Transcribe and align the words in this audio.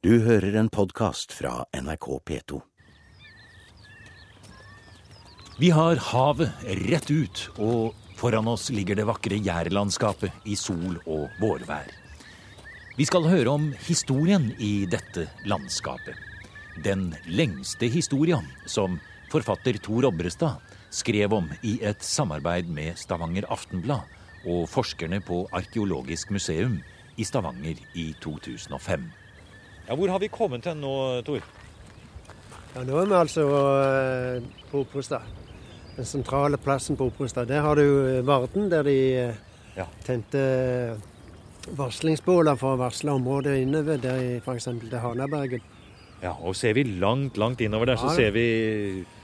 Du 0.00 0.14
hører 0.24 0.54
en 0.56 0.70
podkast 0.72 1.34
fra 1.36 1.66
NRK 1.76 2.06
P2. 2.24 2.56
Vi 5.60 5.68
har 5.76 6.00
havet 6.06 6.62
rett 6.88 7.10
ut, 7.12 7.42
og 7.60 7.98
foran 8.16 8.48
oss 8.48 8.70
ligger 8.72 8.96
det 8.96 9.04
vakre 9.10 9.36
jærlandskapet 9.36 10.48
i 10.48 10.56
sol 10.56 10.96
og 11.04 11.28
vårvær. 11.42 11.92
Vi 12.96 13.04
skal 13.04 13.28
høre 13.28 13.52
om 13.52 13.68
historien 13.90 14.48
i 14.56 14.88
dette 14.88 15.26
landskapet. 15.44 16.16
Den 16.80 17.10
lengste 17.28 17.92
historia 17.92 18.40
som 18.64 18.96
forfatter 19.28 19.76
Tor 19.84 20.08
Obrestad 20.08 20.64
skrev 20.88 21.36
om 21.42 21.52
i 21.60 21.76
et 21.84 22.00
samarbeid 22.00 22.72
med 22.72 22.96
Stavanger 22.96 23.52
Aftenblad 23.52 24.48
og 24.48 24.64
forskerne 24.64 25.20
på 25.20 25.44
Arkeologisk 25.52 26.32
museum 26.32 26.80
i 27.20 27.28
Stavanger 27.28 27.76
i 27.92 28.14
2005. 28.24 29.10
Ja, 29.90 29.96
hvor 29.98 30.08
har 30.12 30.20
vi 30.22 30.28
kommet 30.30 30.64
hen 30.70 30.78
nå, 30.84 30.90
Tor? 31.26 31.42
Ja, 32.76 32.84
Nå 32.86 33.00
er 33.00 33.08
vi 33.10 33.16
altså 33.18 33.44
eh, 33.50 34.44
på 34.70 34.84
Oppostad. 34.84 35.24
Den 35.96 36.06
sentrale 36.06 36.60
plassen 36.62 36.94
på 36.96 37.08
Oppostad. 37.10 37.48
Der 37.50 37.64
har 37.64 37.74
du 37.74 37.82
eh, 37.82 38.20
Varden, 38.26 38.68
der 38.70 38.86
de 38.86 38.94
eh, 39.26 39.34
Ja. 39.76 39.84
tente 40.06 40.40
varslingsbåler 41.78 42.56
for 42.58 42.74
å 42.74 42.78
varsle 42.80 43.12
området 43.18 43.58
innover, 43.64 43.98
der 44.02 44.22
i 44.22 44.30
f.eks. 44.38 44.64
til 44.64 44.96
Hanabergen. 45.02 45.62
Ja, 46.22 46.32
og 46.38 46.54
ser 46.58 46.74
vi 46.76 46.84
langt, 47.00 47.38
langt 47.40 47.60
innover 47.64 47.90
der, 47.90 47.96
så 48.00 48.10
Ja, 48.10 48.16
ser 48.16 48.30
vi 48.34 48.46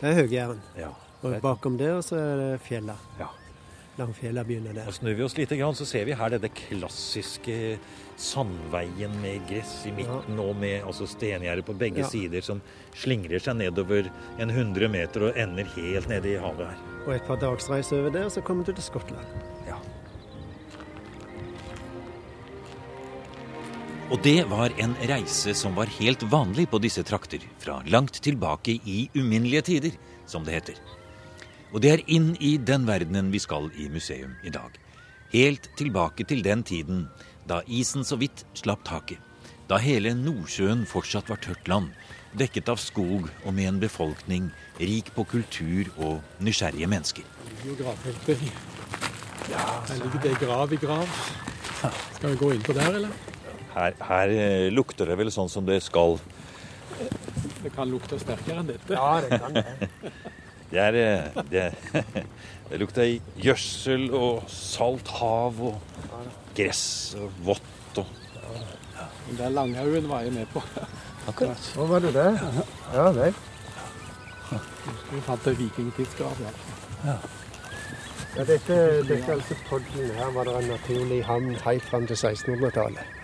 Det 0.00 0.10
er 0.10 0.14
Høgjæren. 0.22 0.60
Ja. 0.78 0.90
Og 1.22 1.34
bakom 1.42 1.78
der 1.78 2.00
så 2.02 2.16
er 2.18 2.36
det 2.42 2.60
fjellet. 2.66 3.06
ja. 3.20 3.30
Langfjella 3.96 4.44
begynner 4.44 4.74
der. 4.76 4.88
Og 4.90 4.92
snur 4.92 5.14
vi 5.16 5.24
oss 5.24 5.36
litt, 5.38 5.52
så 5.56 5.86
ser 5.88 6.04
vi 6.04 6.12
her 6.12 6.34
denne 6.34 6.50
klassiske 6.52 7.78
sandveien 8.20 9.14
med 9.22 9.46
gress 9.48 9.86
i 9.88 9.92
midten 9.96 10.40
og 10.42 10.54
med 10.60 10.84
altså 10.84 11.08
stengjerder 11.08 11.64
på 11.64 11.76
begge 11.76 12.04
Ja. 12.04 12.08
sider 12.08 12.42
som 12.44 12.60
slingrer 12.94 13.40
seg 13.40 13.56
nedover 13.56 14.10
en 14.38 14.50
100 14.50 14.88
meter 14.88 15.28
og 15.30 15.36
ender 15.36 15.64
helt 15.76 16.08
nede 16.08 16.34
i 16.34 16.36
havet 16.36 16.66
her. 16.68 16.78
Og 17.06 17.14
et 17.14 17.24
par 17.24 17.36
dagsreiser 17.36 18.00
over 18.00 18.10
der, 18.10 18.28
så 18.28 18.42
kommer 18.42 18.64
du 18.64 18.72
til 18.72 18.84
Skottland. 18.84 19.26
Ja. 19.66 19.76
Og 24.10 24.20
det 24.22 24.44
var 24.50 24.70
en 24.78 24.94
reise 25.08 25.54
som 25.54 25.74
var 25.74 25.86
helt 25.86 26.22
vanlig 26.30 26.68
på 26.70 26.78
disse 26.78 27.02
trakter, 27.02 27.40
fra 27.58 27.82
langt 27.86 28.20
tilbake 28.22 28.78
i 28.84 29.10
uminnelige 29.16 29.62
tider, 29.62 29.96
som 30.26 30.44
det 30.44 30.54
heter. 30.54 30.74
Og 31.72 31.82
det 31.82 31.92
er 31.92 32.04
inn 32.06 32.34
i 32.40 32.56
den 32.62 32.86
verdenen 32.86 33.32
vi 33.34 33.40
skal 33.42 33.70
i 33.74 33.88
museum 33.92 34.36
i 34.46 34.52
dag. 34.54 34.70
Helt 35.32 35.70
tilbake 35.76 36.24
til 36.24 36.44
den 36.46 36.62
tiden 36.62 37.06
da 37.48 37.62
isen 37.66 38.04
så 38.06 38.18
vidt 38.20 38.44
slapp 38.58 38.84
taket. 38.86 39.18
Da 39.66 39.80
hele 39.82 40.12
Nordsjøen 40.14 40.84
fortsatt 40.86 41.30
var 41.30 41.40
tørt 41.42 41.66
land, 41.66 41.90
dekket 42.38 42.68
av 42.70 42.78
skog 42.78 43.26
og 43.42 43.54
med 43.54 43.66
en 43.66 43.80
befolkning 43.82 44.50
rik 44.78 45.10
på 45.16 45.24
kultur 45.26 45.90
og 45.96 46.20
nysgjerrige 46.38 46.86
mennesker. 46.86 47.24
gravfeltet. 47.78 48.38
Her 49.46 49.98
ligger 50.02 50.22
det 50.22 50.38
grav 50.38 50.72
i 50.72 50.76
grav. 50.76 51.08
Skal 52.14 52.30
vi 52.30 52.36
gå 52.36 52.52
inn 52.54 52.62
på 52.62 52.72
der, 52.72 52.94
eller? 52.94 53.10
Her, 53.74 53.92
her 54.08 54.32
eh, 54.32 54.70
lukter 54.72 55.06
det 55.06 55.18
vel 55.18 55.30
sånn 55.30 55.50
som 55.52 55.66
det 55.66 55.82
skal. 55.82 56.16
Det 57.62 57.74
kan 57.74 57.90
lukte 57.90 58.18
sterkere 58.18 58.62
enn 58.62 58.70
dette. 58.70 58.94
Ja, 58.94 59.20
det 59.20 59.40
kan 59.42 59.58
det. 59.58 60.12
Det, 60.70 60.80
er, 60.82 60.98
eh, 61.00 61.42
det, 61.50 61.64
det 62.70 62.80
lukter 62.82 63.10
gjødsel 63.42 64.08
og 64.14 64.46
salt 64.50 65.08
hav 65.20 65.60
og 65.70 65.80
gress 66.56 67.14
og 67.20 67.42
vått 67.46 68.00
og 68.02 68.06
Men 69.26 69.38
Der 69.38 69.48
Langhaugen 69.50 70.08
var 70.08 70.20
jeg 70.22 70.32
med 70.32 70.46
på. 70.52 70.62
Akkurat. 71.28 71.58
Så 71.58 71.86
var 71.86 71.98
du 71.98 72.12
der. 72.14 72.38
Ja 72.94 73.10
vel. 73.10 73.34
Vi 75.10 75.20
fant 75.26 75.46
en 75.46 75.58
vikingtidsgrav. 75.58 76.44
Ja. 77.04 77.16
Ja, 78.36 78.44
dette, 78.44 78.76
dette 79.08 79.24
er 79.24 79.32
altså 79.32 79.56
podden. 79.68 80.10
Her 80.14 80.30
var 80.34 80.44
det 80.44 80.54
en 80.58 80.70
naturlig 80.70 81.22
havn 81.24 81.54
helt 81.64 81.84
fram 81.90 82.06
til 82.06 82.14
1600-tallet. 82.14 83.14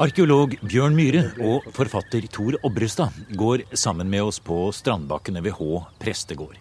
Arkeolog 0.00 0.54
Bjørn 0.64 0.94
Myhre 0.96 1.26
og 1.44 1.66
forfatter 1.76 2.24
Tor 2.32 2.54
Obrestad 2.64 3.12
går 3.36 3.66
sammen 3.76 4.08
med 4.08 4.30
oss 4.30 4.38
på 4.40 4.70
strandbakkene 4.72 5.42
ved 5.44 5.52
Hå 5.58 5.82
prestegård. 6.00 6.54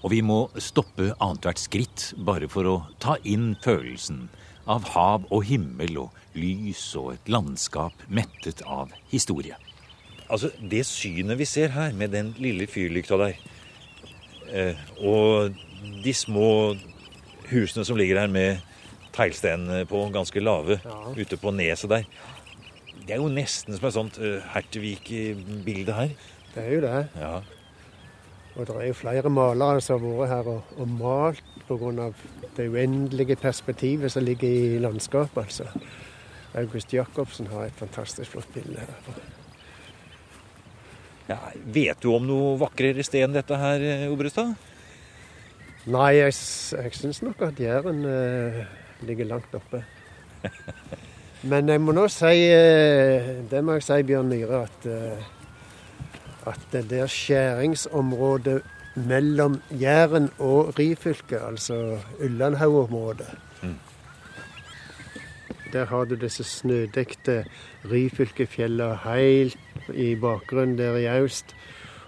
Og 0.00 0.10
vi 0.10 0.18
må 0.26 0.40
stoppe 0.58 1.12
annethvert 1.12 1.62
skritt 1.62 2.08
bare 2.18 2.48
for 2.50 2.66
å 2.66 2.74
ta 2.98 3.14
inn 3.22 3.52
følelsen 3.62 4.24
av 4.66 4.90
hav 4.90 5.30
og 5.30 5.46
himmel 5.46 6.02
og 6.02 6.34
lys 6.34 6.82
og 6.98 7.12
et 7.14 7.30
landskap 7.30 8.02
mettet 8.10 8.66
av 8.66 8.90
historie. 9.14 9.54
Altså, 10.26 10.50
det 10.58 10.82
synet 10.90 11.38
vi 11.38 11.46
ser 11.46 11.70
her 11.78 11.94
med 11.94 12.10
den 12.10 12.34
lille 12.42 12.66
fyrlykta 12.66 13.22
der, 13.22 13.40
eh, 14.50 14.86
og 14.98 15.54
de 16.02 16.18
små 16.26 16.74
husene 17.54 17.86
som 17.86 18.02
ligger 18.02 18.24
her 18.24 18.38
med 18.40 18.66
teglsten 19.14 19.68
på 19.86 20.08
ganske 20.10 20.42
lave 20.42 20.82
ute 21.14 21.38
på 21.38 21.54
neset 21.54 22.00
der, 22.00 22.08
det 23.04 23.16
er 23.16 23.20
jo 23.20 23.28
nesten 23.32 23.76
som 23.76 23.88
et 23.88 23.96
sånt 23.96 24.16
uh, 24.22 24.40
Hertevik-bilde 24.54 25.96
her. 25.96 26.14
Det 26.54 26.62
er 26.62 26.72
jo 26.72 26.80
det. 26.84 27.02
Ja. 27.20 27.34
Og 28.54 28.68
det 28.68 28.74
er 28.78 28.86
jo 28.86 28.96
flere 28.96 29.30
malere 29.34 29.82
som 29.82 30.00
har 30.00 30.18
vært 30.20 30.30
her 30.30 30.50
og, 30.52 30.74
og 30.78 30.90
malt 30.94 31.54
pga. 31.68 32.10
det 32.56 32.68
uendelige 32.70 33.36
perspektivet 33.36 34.12
som 34.12 34.24
ligger 34.24 34.48
i 34.48 34.78
landskapet. 34.78 35.42
altså. 35.42 35.64
August 36.54 36.92
Jacobsen 36.94 37.46
har 37.50 37.66
et 37.66 37.76
fantastisk 37.76 38.30
flott 38.30 38.52
bilde 38.54 38.78
her. 38.78 39.18
ja. 41.28 41.38
Vet 41.66 42.02
du 42.02 42.12
om 42.14 42.26
noe 42.26 42.54
vakrere 42.60 43.02
sted 43.02 43.26
enn 43.26 43.34
dette 43.34 43.58
her, 43.58 43.82
eh, 43.82 44.12
Obrestad? 44.12 44.54
Nei, 45.90 46.12
jeg, 46.16 46.32
jeg 46.78 46.94
syns 46.96 47.20
nok 47.22 47.42
at 47.42 47.58
Jæren 47.60 48.04
eh, 48.08 48.62
ligger 49.04 49.34
langt 49.34 49.58
oppe. 49.58 49.82
Men 51.44 51.68
jeg 51.68 51.80
må 51.84 51.92
nå 51.92 52.06
si 52.08 52.46
eh, 52.48 53.26
Det 53.50 53.60
må 53.64 53.76
jeg 53.76 53.84
si, 53.84 53.98
Bjørn 54.08 54.30
Myhre, 54.32 54.62
at, 54.64 54.86
eh, 54.88 55.26
at 56.48 56.62
det 56.72 56.86
der 56.90 57.10
skjæringsområdet 57.10 58.62
mellom 58.94 59.58
Jæren 59.80 60.30
og 60.38 60.78
Ryfylke, 60.78 61.40
altså 61.40 61.98
Ullandhaug-området 62.22 63.26
Der 65.72 65.84
har 65.90 66.04
du 66.04 66.14
disse 66.14 66.44
snødekte 66.44 67.44
Ryfylkefjella 67.90 68.92
helt 69.04 69.58
i 69.92 70.14
bakgrunnen 70.14 70.78
der 70.78 70.96
i 70.96 71.08
øst. 71.20 71.56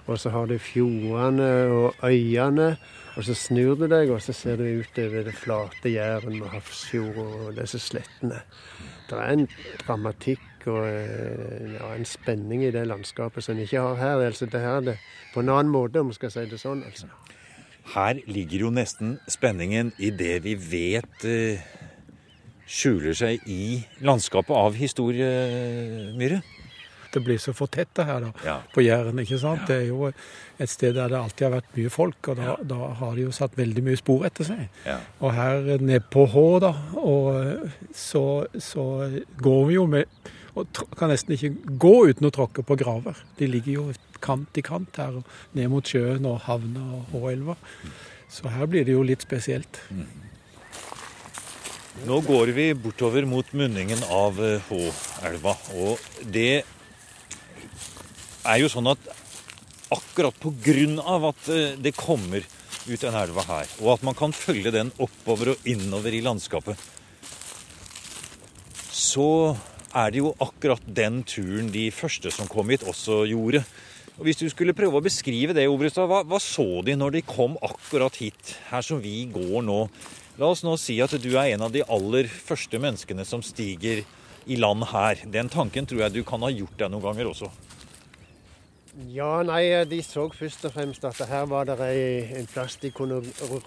Og 0.07 0.19
så 0.19 0.31
har 0.31 0.47
du 0.47 0.59
fjordene 0.59 1.51
og 1.67 1.95
øyene. 2.05 2.77
Og 3.17 3.25
så 3.25 3.35
snur 3.35 3.79
du 3.81 3.87
deg, 3.89 4.11
og 4.13 4.21
så 4.21 4.35
ser 4.37 4.59
du 4.61 4.67
utover 4.83 5.25
det 5.25 5.33
flate 5.35 5.89
Jæren 5.89 6.37
og 6.43 6.51
Hafrsfjord 6.53 7.17
og 7.23 7.55
disse 7.57 7.81
slettene. 7.81 8.43
Det 9.09 9.17
er 9.17 9.33
en 9.33 9.47
dramatikk 9.87 10.67
og 10.69 10.83
eh, 10.91 11.77
ja, 11.79 11.93
en 11.95 12.05
spenning 12.05 12.65
i 12.67 12.73
det 12.75 12.85
landskapet 12.91 13.45
som 13.45 13.57
en 13.57 13.63
ikke 13.65 13.81
har 13.81 13.97
her. 14.01 14.25
Altså, 14.27 14.49
det 14.51 14.61
her 14.61 14.81
er 14.83 14.89
det 14.91 14.97
på 15.33 15.41
en 15.41 15.49
annen 15.55 15.73
måte, 15.73 16.03
om 16.03 16.13
vi 16.13 16.19
skal 16.19 16.35
si 16.35 16.45
det 16.51 16.61
sånn. 16.61 16.85
altså. 16.85 17.09
Her 17.95 18.21
ligger 18.27 18.67
jo 18.67 18.75
nesten 18.75 19.17
spenningen 19.31 19.95
i 20.03 20.11
det 20.11 20.41
vi 20.45 20.57
vet 20.59 21.25
eh, 21.25 21.65
skjuler 22.67 23.15
seg 23.17 23.47
i 23.49 23.87
landskapet 24.05 24.53
av 24.59 24.77
historie, 24.77 25.31
Myhre. 26.19 26.43
Det 27.17 27.23
blir 27.25 27.39
så 27.41 27.55
fortetta 27.57 28.05
her 28.05 28.21
da, 28.27 28.31
Ja. 28.45 28.59
på 28.75 28.83
Jæren. 28.85 29.19
ikke 29.23 29.39
sant? 29.41 29.63
Det 29.67 29.77
er 29.83 29.87
jo 29.89 30.11
et 30.61 30.69
sted 30.69 30.93
der 30.99 31.09
det 31.09 31.17
alltid 31.19 31.47
har 31.47 31.55
vært 31.61 31.77
mye 31.79 31.91
folk, 31.95 32.29
og 32.29 32.37
da, 32.37 32.57
da 32.63 32.91
har 33.01 33.15
de 33.17 33.23
jo 33.25 33.33
satt 33.33 33.57
veldig 33.57 33.85
mye 33.87 33.97
spor 33.97 34.27
etter 34.29 34.45
seg. 34.45 34.67
Og 35.25 35.33
her 35.33 35.79
nede 35.81 36.03
på 36.13 36.27
Hå, 36.29 36.45
da, 36.61 36.75
og 37.01 37.71
så, 37.97 38.25
så 38.61 38.85
går 39.41 39.63
vi 39.71 39.79
jo 39.79 39.87
med 39.87 40.05
og 40.57 40.71
kan 40.97 41.11
nesten 41.13 41.35
ikke 41.37 41.51
gå 41.77 41.95
uten 42.09 42.29
å 42.29 42.33
tråkke 42.33 42.63
på 42.65 42.77
graver. 42.81 43.17
De 43.37 43.47
ligger 43.49 43.73
jo 43.75 43.83
kant 44.25 44.57
i 44.57 44.63
kant 44.65 44.97
her, 44.97 45.19
og 45.21 45.25
ned 45.57 45.69
mot 45.69 45.85
sjøen 45.85 46.25
og 46.29 46.39
havna 46.47 46.81
og 46.97 47.11
Håelva. 47.13 47.57
Så 48.33 48.49
her 48.49 48.65
blir 48.67 48.85
det 48.89 48.95
jo 48.97 49.03
litt 49.05 49.21
spesielt. 49.25 49.83
Nå 52.07 52.21
går 52.27 52.53
vi 52.57 52.71
bortover 52.77 53.25
mot 53.29 53.53
munningen 53.57 54.03
av 54.13 54.37
eh, 54.45 54.61
Håelva, 54.69 55.55
og 55.81 56.03
det 56.33 56.65
er 58.47 58.63
jo 58.63 58.71
sånn 58.73 58.91
at 58.93 59.11
akkurat 59.95 60.47
av 61.05 61.25
at 61.31 61.49
eh, 61.49 61.77
det 61.79 61.95
kommer 61.97 62.43
ut 62.87 63.01
den 63.03 63.15
elva 63.19 63.43
her, 63.47 63.71
og 63.83 63.97
at 63.97 64.05
man 64.07 64.15
kan 64.15 64.35
følge 64.35 64.71
den 64.75 64.93
oppover 65.03 65.55
og 65.55 65.67
innover 65.67 66.15
i 66.15 66.23
landskapet, 66.23 66.79
så 68.91 69.57
er 69.97 70.13
det 70.13 70.23
jo 70.23 70.35
akkurat 70.43 70.83
den 70.87 71.23
turen 71.27 71.71
de 71.73 71.89
første 71.95 72.31
som 72.31 72.49
kom 72.51 72.71
hit, 72.71 72.87
også 72.87 73.25
gjorde. 73.31 73.63
Og 74.17 74.25
Hvis 74.25 74.41
du 74.41 74.47
skulle 74.49 74.77
prøve 74.77 74.99
å 74.99 75.05
beskrive 75.05 75.55
det, 75.57 75.67
Obrestad, 75.69 76.09
hva, 76.09 76.23
hva 76.25 76.39
så 76.41 76.81
de 76.87 76.95
når 76.97 77.19
de 77.19 77.27
kom 77.27 77.59
akkurat 77.65 78.17
hit, 78.17 78.55
her 78.71 78.85
som 78.85 79.01
vi 79.03 79.27
går 79.33 79.65
nå? 79.67 79.81
La 80.41 80.51
oss 80.53 80.65
nå 80.65 80.77
si 80.81 80.99
at 81.01 81.15
du 81.21 81.31
er 81.37 81.55
en 81.55 81.65
av 81.65 81.73
de 81.73 81.85
aller 81.85 82.29
første 82.29 82.81
menneskene 82.81 83.25
som 83.29 83.45
stiger 83.45 84.03
i 84.47 84.59
land 84.61 84.85
her. 84.93 85.21
Den 85.33 85.49
tanken 85.53 85.89
tror 85.89 86.07
jeg 86.07 86.17
du 86.17 86.23
kan 86.29 86.45
ha 86.45 86.53
gjort 86.53 86.77
deg 86.81 86.93
noen 86.93 87.05
ganger 87.09 87.33
også. 87.33 87.51
Ja, 88.97 89.43
nei, 89.45 89.85
de 89.85 89.99
så 90.01 90.31
først 90.33 90.65
og 90.65 90.73
fremst 90.73 91.05
at 91.05 91.19
her 91.29 91.45
var 91.51 91.67
det 91.69 91.77
en 92.39 92.47
plass 92.49 92.79
de 92.81 92.89
kunne 92.91 93.19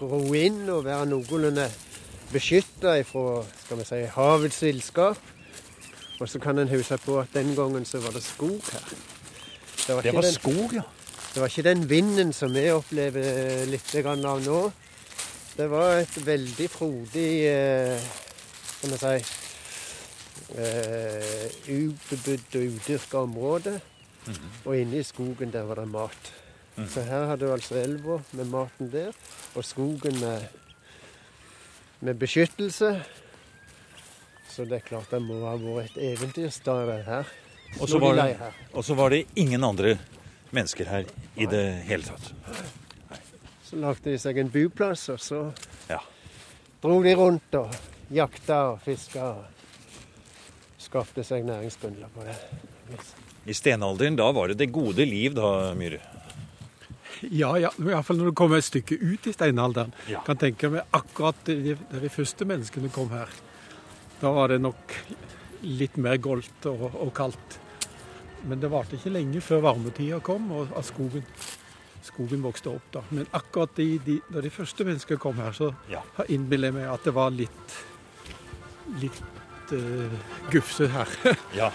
ro 0.02 0.22
inn 0.34 0.64
og 0.68 0.84
være 0.88 1.06
noenlunde 1.06 1.68
beskytta 2.32 2.96
fra 3.06 3.44
skal 3.60 3.78
vi 3.78 3.84
si, 3.86 4.00
havets 4.16 4.58
villskap. 4.62 5.20
Og 6.20 6.28
så 6.28 6.40
kan 6.42 6.58
en 6.58 6.68
huske 6.68 6.98
på 7.04 7.20
at 7.20 7.30
den 7.32 7.54
gangen 7.54 7.86
så 7.86 8.00
var 8.02 8.10
det 8.10 8.24
skog 8.26 8.58
her. 8.72 8.88
Det 9.86 9.94
var, 9.94 10.02
Det 10.02 10.14
var 10.14 10.26
den, 10.26 10.32
skog, 10.32 10.74
ja. 10.74 10.82
det 11.34 11.40
var 11.40 11.46
ikke 11.46 11.68
den 11.68 11.90
vinden 11.90 12.32
som 12.32 12.54
vi 12.54 12.66
opplever 12.70 13.64
litt 13.70 13.94
av 14.04 14.42
nå. 14.44 14.72
Det 15.56 15.70
var 15.70 16.02
et 16.02 16.26
veldig 16.26 16.70
frodig 16.70 17.30
eh, 17.46 18.02
Skal 18.80 18.90
vi 18.90 18.98
si 18.98 19.14
eh, 20.58 21.46
og 21.70 22.66
udyrka 22.66 23.18
område. 23.18 23.80
Og 24.64 24.76
inne 24.76 25.00
i 25.00 25.06
skogen 25.06 25.52
der 25.52 25.62
var 25.68 25.80
det 25.80 25.88
mat. 25.88 26.32
Så 26.88 27.02
her 27.04 27.26
hadde 27.26 27.46
du 27.46 27.52
altså 27.52 27.76
elva 27.80 28.20
med 28.32 28.48
maten 28.48 28.90
der, 28.92 29.12
og 29.54 29.64
skogen 29.64 30.20
med, 30.20 30.46
med 32.00 32.14
beskyttelse. 32.20 32.92
Så 34.50 34.64
det 34.64 34.80
er 34.80 34.86
klart 34.86 35.10
det 35.12 35.20
må 35.22 35.40
ha 35.44 35.56
vært 35.60 35.96
et 35.96 36.14
eventyrstad 36.14 36.86
det 36.88 37.02
her. 37.06 37.28
Og 37.80 37.88
så 37.88 37.98
var 38.02 38.16
det, 38.18 38.96
var 38.96 39.12
det 39.14 39.24
ingen 39.38 39.64
andre 39.64 39.96
mennesker 40.50 40.88
her 40.90 41.06
i 41.36 41.46
det 41.46 41.64
hele 41.86 42.02
tatt. 42.08 42.32
Så 43.64 43.78
lagde 43.78 44.10
de 44.10 44.18
seg 44.18 44.40
en 44.42 44.50
buplass, 44.50 45.08
og 45.12 45.20
så 45.22 45.52
Ja. 45.88 46.00
dro 46.82 47.02
de 47.02 47.14
rundt 47.14 47.54
og 47.54 47.70
jakta 48.10 48.72
og 48.72 48.80
fiska. 48.82 49.22
Og 49.22 49.44
skapte 50.78 51.22
seg 51.24 51.44
næringsgrunnlag 51.44 52.10
på 52.10 52.24
det. 52.26 52.36
I 53.46 53.54
stenalderen, 53.56 54.16
da 54.18 54.26
var 54.36 54.48
det 54.52 54.58
det 54.60 54.70
gode 54.72 55.04
liv, 55.08 55.34
da, 55.34 55.72
Myhre. 55.74 56.00
Ja, 57.30 57.52
ja, 57.60 57.68
i 57.76 57.82
hvert 57.84 58.04
fall 58.06 58.16
når 58.20 58.30
du 58.30 58.36
kommer 58.36 58.60
et 58.60 58.64
stykke 58.64 58.96
ut 58.96 59.26
i 59.28 59.32
steinalderen. 59.34 59.92
Ja. 60.08 60.22
Kan 60.24 60.38
tenke 60.40 60.70
meg 60.72 60.86
akkurat 60.96 61.36
da 61.44 61.54
de 62.00 62.08
første 62.12 62.46
menneskene 62.48 62.88
kom 62.94 63.10
her. 63.12 63.28
Da 64.22 64.30
var 64.32 64.48
det 64.52 64.60
nok 64.64 64.94
litt 65.64 65.96
mer 66.00 66.16
goldt 66.20 66.64
og, 66.70 66.86
og 66.96 67.10
kaldt. 67.16 67.58
Men 68.48 68.60
det 68.62 68.70
varte 68.72 68.96
ikke 68.96 69.12
lenge 69.12 69.42
før 69.44 69.60
varmetida 69.66 70.20
kom, 70.24 70.46
og 70.56 70.70
at 70.76 70.86
skogen, 70.88 71.24
skogen 72.06 72.40
vokste 72.44 72.72
opp. 72.72 72.86
da. 72.94 73.02
Men 73.12 73.28
akkurat 73.36 73.74
de, 73.76 73.88
de, 74.06 74.16
da 74.32 74.40
de 74.40 74.52
første 74.54 74.86
menneskene 74.88 75.20
kom 75.20 75.36
her, 75.42 75.52
så 75.56 75.72
Ja. 75.92 76.00
innbiller 76.28 76.70
jeg 76.70 76.78
meg 76.78 76.88
at 76.88 77.04
det 77.04 77.12
var 77.16 77.30
litt 77.36 77.76
litt 79.00 79.20
uh, 79.76 80.16
gufse 80.50 80.88
her. 80.90 81.12
Ja. 81.60 81.68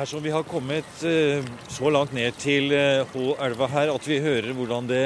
Her 0.00 0.08
som 0.08 0.22
vi 0.24 0.30
har 0.32 0.46
kommet 0.48 1.02
eh, 1.04 1.44
så 1.68 1.90
langt 1.92 2.14
ned 2.16 2.32
til 2.40 2.70
Håelva 2.72 3.34
H-elva 3.36 3.66
her 3.68 3.90
at 3.92 4.06
vi 4.08 4.16
hører 4.24 4.54
hvordan 4.56 4.86
det 4.88 5.02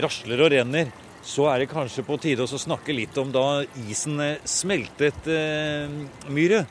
rasler 0.00 0.40
og 0.40 0.48
renner, 0.54 0.88
så 1.20 1.50
er 1.52 1.60
det 1.60 1.66
kanskje 1.68 2.00
på 2.06 2.16
tide 2.16 2.46
å 2.46 2.60
snakke 2.62 2.94
litt 2.96 3.18
om 3.20 3.28
da 3.28 3.60
isen 3.82 4.16
eh, 4.24 4.38
smeltet, 4.48 5.28
eh, 5.28 5.92
Myhre. 6.32 6.62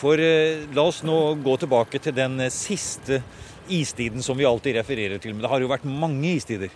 For 0.00 0.18
eh, 0.18 0.64
la 0.74 0.88
oss 0.90 1.04
nå 1.06 1.36
gå 1.44 1.54
tilbake 1.62 2.00
til 2.02 2.16
den 2.16 2.34
eh, 2.48 2.50
siste 2.50 3.20
istiden 3.70 4.26
som 4.26 4.34
vi 4.34 4.48
alltid 4.50 4.74
refererer 4.80 5.22
til. 5.22 5.36
Men 5.36 5.46
det 5.46 5.52
har 5.52 5.62
jo 5.62 5.70
vært 5.70 5.86
mange 5.86 6.32
istider. 6.32 6.74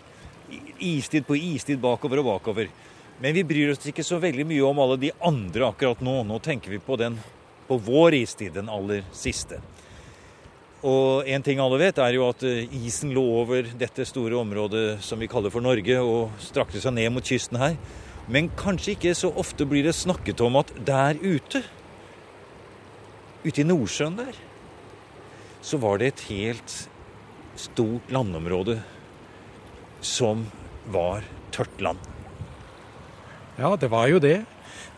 Istid 0.78 1.26
på 1.26 1.34
istid 1.34 1.82
bakover 1.82 2.22
og 2.22 2.28
bakover. 2.30 2.70
Men 3.18 3.34
vi 3.34 3.42
bryr 3.42 3.74
oss 3.74 3.90
ikke 3.90 4.06
så 4.06 4.20
veldig 4.22 4.46
mye 4.54 4.70
om 4.70 4.84
alle 4.86 5.02
de 5.02 5.10
andre 5.18 5.66
akkurat 5.72 5.98
nå. 5.98 6.20
Nå 6.30 6.38
tenker 6.46 6.70
vi 6.70 6.78
på, 6.78 6.94
den, 7.02 7.18
på 7.66 7.82
vår 7.90 8.20
istid, 8.22 8.54
den 8.54 8.70
aller 8.70 9.02
siste. 9.10 9.58
Og 10.86 11.26
en 11.26 11.42
ting 11.42 11.58
alle 11.58 11.80
vet, 11.80 11.96
er 11.98 12.14
jo 12.14 12.28
at 12.28 12.44
eh, 12.46 12.68
isen 12.86 13.10
lå 13.14 13.22
over 13.40 13.66
dette 13.80 14.04
store 14.06 14.36
området 14.38 15.00
som 15.02 15.18
vi 15.18 15.26
kaller 15.30 15.50
for 15.50 15.64
Norge, 15.64 15.96
og 15.98 16.36
strakte 16.42 16.78
seg 16.82 16.94
ned 16.94 17.10
mot 17.10 17.26
kysten 17.26 17.58
her. 17.58 17.74
Men 18.30 18.50
kanskje 18.54 18.94
ikke 18.94 19.16
så 19.18 19.32
ofte 19.40 19.66
blir 19.66 19.88
det 19.88 19.96
snakket 19.98 20.38
om 20.44 20.60
at 20.60 20.70
der 20.86 21.18
ute, 21.18 21.64
ute 23.42 23.64
i 23.64 23.66
Nordsjøen 23.66 24.20
der, 24.20 24.38
så 25.64 25.80
var 25.82 25.98
det 25.98 26.12
et 26.12 26.24
helt 26.28 26.76
stort 27.58 28.14
landområde 28.14 28.78
som 30.04 30.46
var 30.86 31.26
tørt 31.50 31.82
land. 31.82 31.98
Ja, 33.58 33.74
det 33.74 33.90
var 33.90 34.06
jo 34.06 34.22
det. 34.22 34.44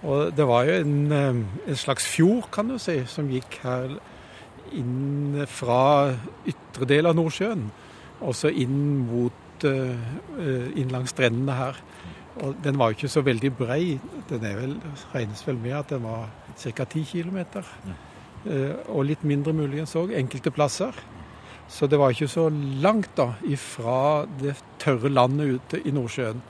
Og 0.04 0.28
det 0.36 0.44
var 0.44 0.68
jo 0.68 0.76
en, 0.82 1.12
eh, 1.12 1.40
en 1.72 1.76
slags 1.76 2.04
fjord, 2.04 2.50
kan 2.52 2.68
du 2.68 2.76
si, 2.76 3.00
som 3.08 3.32
gikk 3.32 3.62
her 3.64 3.96
inn 4.76 5.40
fra 5.50 5.82
ytre 6.48 6.88
del 6.88 7.08
av 7.10 7.16
Nordsjøen, 7.18 7.66
og 8.20 8.36
så 8.36 8.52
inn 8.52 9.04
mot 9.08 9.66
eh, 9.68 10.10
eh, 10.38 10.66
inn 10.80 10.92
langs 10.92 11.14
strendene 11.14 11.56
her. 11.56 11.80
Og 12.40 12.56
den 12.64 12.78
var 12.80 12.90
jo 12.90 12.98
ikke 12.98 13.12
så 13.12 13.24
veldig 13.26 13.50
brei. 13.58 13.98
Den 14.30 14.44
er 14.46 14.58
vel, 14.60 14.76
regnes 15.12 15.42
vel 15.46 15.58
med 15.60 15.76
at 15.76 15.90
den 15.92 16.04
var 16.06 16.28
ca. 16.56 16.84
10 16.86 17.02
km. 17.10 17.40
Og 18.88 19.02
litt 19.04 19.24
mindre 19.28 19.52
muligens 19.52 19.92
òg, 19.98 20.14
enkelte 20.16 20.52
plasser. 20.54 20.96
Så 21.70 21.86
det 21.86 21.98
var 22.00 22.10
ikke 22.10 22.30
så 22.30 22.48
langt 22.82 23.12
da 23.18 23.34
ifra 23.46 24.26
det 24.40 24.56
tørre 24.82 25.10
landet 25.12 25.58
ute 25.58 25.82
i 25.86 25.92
Nordsjøen. 25.94 26.40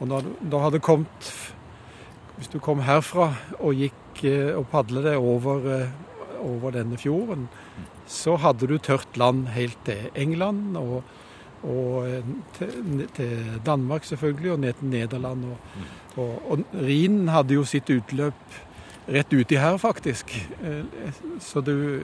Og 0.00 0.08
når 0.10 0.30
når 0.42 0.64
hadde 0.68 0.80
kommet 0.82 1.34
Hvis 2.36 2.48
du 2.50 2.58
kom 2.58 2.80
herfra 2.82 3.28
og 3.60 3.76
gikk 3.78 4.24
eh, 4.26 4.56
og 4.58 4.66
padlet 4.66 5.04
deg 5.06 5.22
over, 5.22 5.68
over 6.44 6.74
denne 6.76 6.98
fjorden, 7.00 7.48
så 8.06 8.36
hadde 8.36 8.68
du 8.68 8.76
tørt 8.78 9.16
land 9.16 9.48
helt 9.54 9.78
til 9.86 10.10
England 10.14 10.76
og, 10.76 11.02
og 11.64 12.04
eh, 12.08 12.30
til, 12.58 13.06
til 13.16 13.60
Danmark 13.66 14.04
selvfølgelig, 14.04 14.52
og 14.52 14.60
ned 14.60 14.78
til 14.78 14.92
Nederland. 14.92 15.44
Og, 15.44 15.58
og, 16.16 16.32
og 16.50 16.64
Rhinen 16.76 17.32
hadde 17.32 17.56
jo 17.56 17.64
sitt 17.64 17.90
utløp 17.90 18.60
rett 19.08 19.32
uti 19.32 19.58
her, 19.60 19.78
faktisk. 19.80 20.32
Eh, 20.62 21.12
Så 21.40 21.60
du 21.60 22.02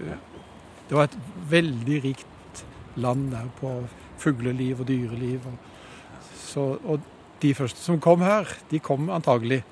Det 0.90 0.96
var 0.96 1.04
et 1.06 1.18
veldig 1.50 2.02
rikt 2.02 2.64
land 2.96 3.30
der 3.30 3.46
på 3.60 3.84
fugleliv 4.18 4.80
og 4.80 4.88
dyreliv. 4.88 5.40
Så, 6.34 6.78
og 6.84 7.00
de 7.42 7.54
første 7.54 7.78
som 7.78 8.00
kom 8.00 8.24
her, 8.26 8.48
de 8.70 8.80
kom 8.82 9.06
antagelig 9.10 9.62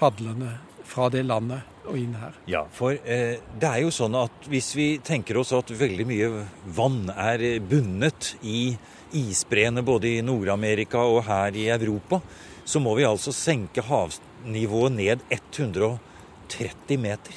padlende 0.00 0.58
fra 0.84 1.08
det 1.08 1.24
landet 1.24 1.62
og 1.88 1.98
inn 2.00 2.14
her. 2.18 2.34
Ja, 2.50 2.64
for 2.72 2.96
eh, 2.96 3.36
det 3.60 3.68
er 3.68 3.80
jo 3.84 3.92
sånn 3.94 4.16
at 4.18 4.48
hvis 4.50 4.72
vi 4.78 4.88
tenker 5.04 5.38
oss 5.40 5.52
at 5.56 5.72
veldig 5.74 6.06
mye 6.08 6.28
vann 6.76 7.10
er 7.12 7.44
bundet 7.60 8.34
i 8.42 8.76
isbreene 9.14 9.84
både 9.86 10.16
i 10.16 10.24
Nord-Amerika 10.26 11.04
og 11.06 11.24
her 11.28 11.56
i 11.56 11.68
Europa, 11.74 12.20
så 12.64 12.80
må 12.80 12.94
vi 12.98 13.06
altså 13.06 13.32
senke 13.36 13.82
havnivået 13.84 14.92
ned 14.96 15.18
130 15.28 17.00
meter. 17.00 17.34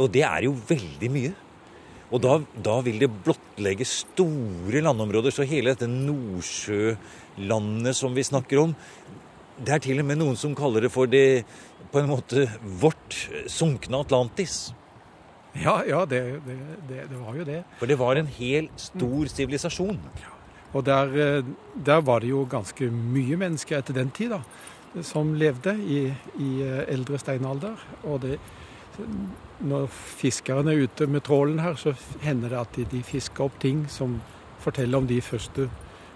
Og 0.00 0.10
det 0.12 0.24
er 0.24 0.42
jo 0.48 0.56
veldig 0.68 1.10
mye. 1.12 1.32
Og 2.12 2.20
da, 2.20 2.36
da 2.64 2.80
vil 2.84 2.98
det 3.00 3.08
blottlegge 3.24 3.84
store 3.88 4.80
landområder. 4.84 5.30
Så 5.32 5.42
hele 5.48 5.70
dette 5.72 5.88
Nordsjølandet 5.88 7.96
som 7.96 8.14
vi 8.16 8.22
snakker 8.26 8.58
om, 8.60 8.74
det 9.62 9.72
er 9.74 9.78
til 9.84 10.00
og 10.00 10.06
med 10.08 10.18
noen 10.20 10.36
som 10.38 10.54
kaller 10.56 10.80
det 10.84 10.92
for 10.92 11.06
det 11.10 11.44
på 11.92 12.00
en 12.00 12.10
måte 12.10 12.46
vårt 12.80 13.16
sunkne 13.52 14.00
Atlantis. 14.00 14.72
Ja, 15.52 15.82
ja 15.84 16.04
det, 16.08 16.22
det, 16.46 16.58
det, 16.88 17.06
det 17.10 17.18
var 17.20 17.36
jo 17.36 17.44
det. 17.44 17.62
For 17.80 17.90
det 17.90 17.98
var 18.00 18.16
en 18.16 18.30
hel 18.38 18.70
stor 18.80 19.28
sivilisasjon. 19.28 20.00
Og 20.72 20.86
der, 20.86 21.12
eh, 21.20 21.44
der 21.86 22.00
var 22.00 22.24
det 22.24 22.32
jo 22.32 22.46
ganske 22.48 22.88
mye 22.88 23.36
mennesker 23.36 23.78
etter 23.78 23.96
den 23.96 24.10
tid 24.16 24.32
da, 24.32 24.40
som 25.04 25.34
levde 25.36 25.76
i, 25.76 26.06
i 26.40 26.50
eh, 26.64 26.84
eldre 26.88 27.20
steinalder. 27.20 27.76
Og 28.08 28.22
det, 28.24 28.38
når 29.60 29.86
fiskerne 29.92 30.72
er 30.72 30.86
ute 30.86 31.06
med 31.06 31.24
trålen 31.28 31.60
her, 31.60 31.76
så 31.76 31.92
hender 32.24 32.54
det 32.54 32.60
at 32.60 32.76
de, 32.76 32.88
de 32.96 33.02
fisker 33.04 33.44
opp 33.44 33.60
ting 33.60 33.84
som 33.92 34.20
forteller 34.62 34.98
om 34.98 35.06
de 35.06 35.20
første 35.20 35.68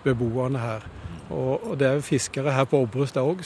beboerne 0.05 0.63
her. 0.63 0.89
Og, 1.31 1.71
og 1.71 1.79
det 1.79 1.89
er 1.89 1.99
jo 1.99 2.07
fiskere 2.07 2.55
her 2.55 2.65
på 2.71 2.81
Obrestad 2.87 3.27
òg, 3.27 3.43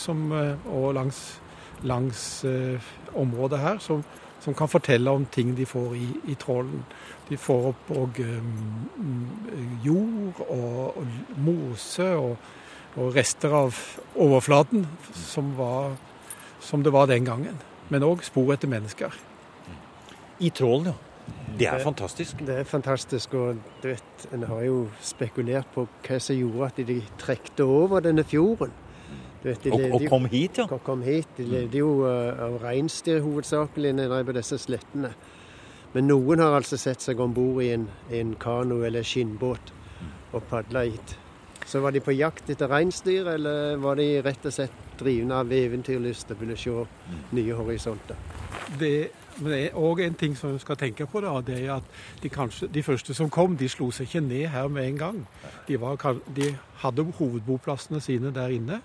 og 0.68 0.94
langs, 0.94 1.40
langs 1.82 2.44
eh, 2.44 2.80
området 3.14 3.60
her, 3.60 3.78
som, 3.78 4.04
som 4.40 4.54
kan 4.54 4.68
fortelle 4.68 5.10
om 5.10 5.26
ting 5.26 5.54
de 5.56 5.66
får 5.66 5.96
i, 5.96 6.08
i 6.32 6.36
trålen. 6.40 6.84
De 7.28 7.38
får 7.38 7.70
opp 7.72 7.90
òg 7.94 8.22
jord 9.84 10.40
og, 10.48 10.96
og 10.98 11.38
mose 11.38 12.08
og, 12.18 12.48
og 12.98 13.14
rester 13.14 13.54
av 13.54 13.76
overflaten 14.18 14.86
som, 15.14 15.54
var, 15.58 15.94
som 16.60 16.82
det 16.82 16.92
var 16.94 17.06
den 17.10 17.28
gangen. 17.28 17.60
Men 17.90 18.06
òg 18.06 18.24
spor 18.26 18.52
etter 18.54 18.70
mennesker. 18.70 19.14
I 20.40 20.50
trålen, 20.56 20.92
ja. 20.92 20.98
Det 21.58 21.66
er 21.68 21.82
fantastisk. 21.82 22.38
Det 22.46 22.54
er 22.58 22.64
fantastisk. 22.64 23.34
Og 23.34 23.58
du 23.82 23.88
vet, 23.88 24.26
en 24.32 24.42
har 24.48 24.62
jo 24.64 24.84
spekulert 25.04 25.68
på 25.74 25.86
hva 26.06 26.18
som 26.22 26.38
gjorde 26.38 26.70
at 26.70 26.80
de 26.88 27.00
trekte 27.20 27.66
over 27.66 28.02
denne 28.04 28.24
fjorden. 28.24 28.72
Du 29.42 29.48
vet, 29.48 29.62
de 29.64 29.72
Og, 29.72 29.80
levde 29.80 29.94
og 29.94 30.08
kom 30.12 30.26
hit, 30.28 30.58
ja. 30.58 30.66
og 30.68 30.82
kom 30.84 31.02
hit. 31.02 31.28
De 31.38 31.46
levde 31.48 31.80
jo 31.80 31.92
eh, 32.08 32.42
av 32.44 32.58
reinsdyr 32.62 33.22
hovedsakelig 33.24 33.94
nede 33.96 34.24
på 34.24 34.36
disse 34.36 34.58
slettene. 34.60 35.14
Men 35.94 36.06
noen 36.06 36.42
har 36.44 36.54
altså 36.54 36.78
sett 36.78 37.02
seg 37.02 37.20
om 37.20 37.32
bord 37.34 37.62
i 37.64 37.72
en, 37.74 37.88
en 38.14 38.34
kano 38.38 38.82
eller 38.86 39.06
skinnbåt 39.06 39.72
og 40.32 40.44
padla 40.50 40.84
hit. 40.86 41.16
Så 41.66 41.80
var 41.80 41.94
de 41.94 42.02
på 42.02 42.14
jakt 42.14 42.50
etter 42.50 42.70
reinsdyr, 42.70 43.26
eller 43.34 43.80
var 43.82 43.98
de 43.98 44.06
rett 44.22 44.46
og 44.46 44.54
slett 44.54 44.76
drivne 45.00 45.40
av 45.40 45.52
eventyrlyst 45.54 46.32
og 46.34 46.40
ville 46.42 46.56
se 46.58 46.72
nye 47.36 47.56
horisonter? 47.56 48.18
Det, 48.78 48.92
men 49.38 49.52
det 49.52 49.60
er 49.68 49.78
òg 49.78 50.02
en 50.04 50.18
ting 50.18 50.34
som 50.38 50.54
vi 50.54 50.62
skal 50.62 50.78
tenke 50.78 51.06
på, 51.10 51.22
da, 51.24 51.32
det 51.46 51.60
er 51.62 51.76
at 51.78 51.86
de, 52.22 52.30
kanskje, 52.32 52.68
de 52.74 52.82
første 52.86 53.14
som 53.16 53.30
kom, 53.32 53.56
de 53.58 53.68
slo 53.70 53.90
seg 53.94 54.08
ikke 54.08 54.22
ned 54.26 54.50
her 54.52 54.68
med 54.68 54.88
en 54.88 55.00
gang. 55.00 55.22
De, 55.68 55.78
var, 55.80 55.98
de 56.36 56.52
hadde 56.82 57.06
hovedboplassene 57.18 58.02
sine 58.04 58.34
der 58.34 58.54
inne, 58.54 58.80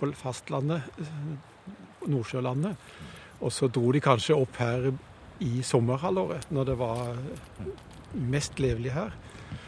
på 0.00 0.10
fastlandet, 0.16 0.82
eh, 0.98 1.14
Nordsjølandet. 2.10 2.76
Og 3.40 3.52
så 3.52 3.68
dro 3.72 3.92
de 3.92 4.00
kanskje 4.00 4.36
opp 4.36 4.56
her 4.60 4.90
i 5.40 5.62
sommerhalvåret, 5.64 6.50
når 6.52 6.64
det 6.68 6.76
var 6.80 7.16
mest 8.14 8.60
levelig 8.60 8.92
her. 8.92 9.14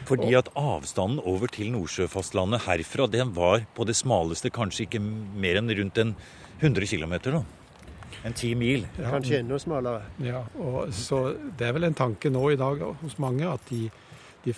Fordi 0.07 0.33
at 0.35 0.49
avstanden 0.59 1.21
over 1.23 1.47
til 1.47 1.71
Nordsjøfastlandet 1.71 2.65
herfra, 2.67 3.07
den 3.07 3.33
var 3.35 3.65
på 3.75 3.85
det 3.87 3.95
smaleste 3.95 4.51
kanskje 4.53 4.87
ikke 4.87 5.01
mer 5.01 5.59
enn 5.61 5.71
rundt 5.71 5.99
en 6.01 6.15
100 6.59 6.87
km, 6.91 7.15
da. 7.23 7.43
En 8.23 8.35
ti 8.37 8.53
mil. 8.55 8.85
Ja. 8.99 9.09
Kanskje 9.15 9.39
enda 9.41 9.57
smalere. 9.59 10.03
Ja, 10.23 10.43
og 10.59 10.93
så 10.95 11.35
Det 11.57 11.67
er 11.67 11.73
vel 11.75 11.89
en 11.89 11.97
tanke 11.97 12.29
nå 12.31 12.51
i 12.53 12.59
dag 12.59 12.79
hos 13.01 13.17
mange 13.19 13.47
at 13.49 13.63
de, 13.69 13.89
de 14.45 14.53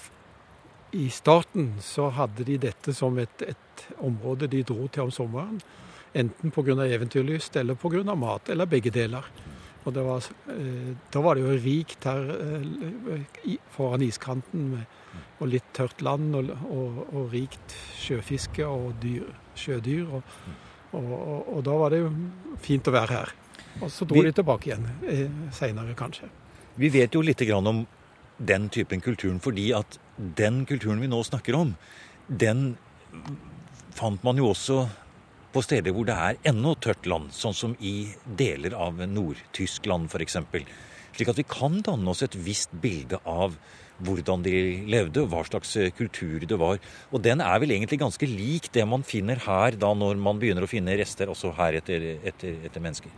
I 0.96 1.10
starten 1.12 1.74
så 1.84 2.08
hadde 2.16 2.46
de 2.48 2.56
dette 2.70 2.94
som 2.96 3.18
et, 3.20 3.42
et 3.44 3.86
område 4.00 4.48
de 4.52 4.62
dro 4.64 4.88
til 4.88 5.08
om 5.08 5.12
sommeren. 5.12 5.60
Enten 6.16 6.54
pga. 6.56 6.78
eventyrlyst 6.88 7.58
eller 7.60 7.76
pga. 7.76 8.16
mat, 8.16 8.50
eller 8.50 8.66
begge 8.66 8.92
deler. 8.96 9.26
Og 9.86 9.94
det 9.94 10.04
var, 10.06 10.24
eh, 10.50 10.94
Da 11.12 11.22
var 11.22 11.36
det 11.36 11.44
jo 11.44 11.58
rikt 11.62 12.04
her 12.08 12.24
eh, 12.32 13.58
foran 13.76 14.02
iskanten, 14.02 14.70
med, 14.72 14.86
og 15.40 15.48
litt 15.52 15.68
tørt 15.74 16.02
land, 16.02 16.34
og, 16.36 16.50
og, 16.72 17.04
og 17.14 17.34
rikt 17.34 17.76
sjøfiske 18.00 18.66
og 18.66 18.96
dyr, 19.04 19.28
sjødyr. 19.56 20.08
Og, 20.16 20.24
og, 20.96 21.60
da 21.64 21.76
var 21.76 21.92
det 21.92 22.00
jo 22.06 22.14
fint 22.64 22.88
å 22.88 22.96
være 22.96 23.20
her. 23.20 23.36
Og 23.82 23.92
så 23.92 24.08
dro 24.08 24.16
Vi- 24.22 24.30
de 24.30 24.32
tilbake 24.40 24.72
igjen 24.72 24.88
eh, 25.04 25.28
seinere, 25.52 25.94
kanskje. 25.94 26.30
Vi 26.78 26.90
vet 26.90 27.14
jo 27.14 27.22
litt 27.22 27.40
grann 27.44 27.68
om 27.68 27.86
den 28.40 28.70
typen 28.70 29.02
kulturen 29.02 29.40
fordi 29.40 29.70
at 29.76 30.00
den 30.18 30.64
kulturen 30.70 31.02
vi 31.04 31.10
nå 31.12 31.22
snakker 31.28 31.58
om, 31.58 31.74
den 32.28 32.76
fant 33.96 34.24
man 34.24 34.40
jo 34.40 34.52
også 34.52 34.86
på 35.56 35.64
steder 35.64 35.96
hvor 35.96 36.08
det 36.08 36.16
er 36.20 36.40
ennå 36.52 36.76
tørt 36.84 37.08
land, 37.08 37.32
sånn 37.36 37.56
som 37.56 37.78
i 37.80 38.12
deler 38.26 38.76
av 38.76 39.00
Nord-Tyskland 39.08 40.12
f.eks. 40.12 40.38
Slik 41.16 41.32
at 41.32 41.40
vi 41.40 41.48
kan 41.48 41.80
danne 41.84 42.12
oss 42.12 42.26
et 42.26 42.36
visst 42.36 42.74
bilde 42.84 43.22
av 43.24 43.56
hvordan 44.04 44.44
de 44.44 44.56
levde, 44.92 45.22
og 45.24 45.32
hva 45.32 45.46
slags 45.48 45.70
eh, 45.80 45.94
kultur 45.96 46.44
det 46.44 46.58
var. 46.60 46.82
Og 47.16 47.24
den 47.24 47.40
er 47.40 47.62
vel 47.64 47.72
egentlig 47.72 48.02
ganske 48.02 48.28
lik 48.28 48.68
det 48.76 48.84
man 48.92 49.06
finner 49.08 49.40
her 49.46 49.78
da 49.80 49.94
når 49.96 50.20
man 50.20 50.42
begynner 50.42 50.66
å 50.66 50.70
finne 50.70 50.98
rester 51.00 51.32
også 51.32 51.54
her 51.56 51.80
etter, 51.80 52.10
etter, 52.28 52.60
etter 52.68 52.84
mennesker. 52.84 53.14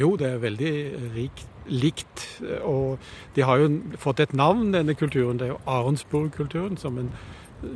Jo, 0.00 0.14
det 0.16 0.26
er 0.26 0.40
veldig 0.40 0.72
rikt, 1.12 1.48
likt. 1.68 2.24
Og 2.64 2.98
de 3.36 3.44
har 3.44 3.60
jo 3.60 3.68
fått 4.00 4.22
et 4.24 4.32
navn, 4.32 4.72
denne 4.72 4.94
kulturen. 4.96 5.38
Det 5.38 5.50
er 5.50 5.52
jo 5.52 5.60
Arensburg-kulturen, 5.68 6.78
som 6.80 6.96
en, 6.98 7.10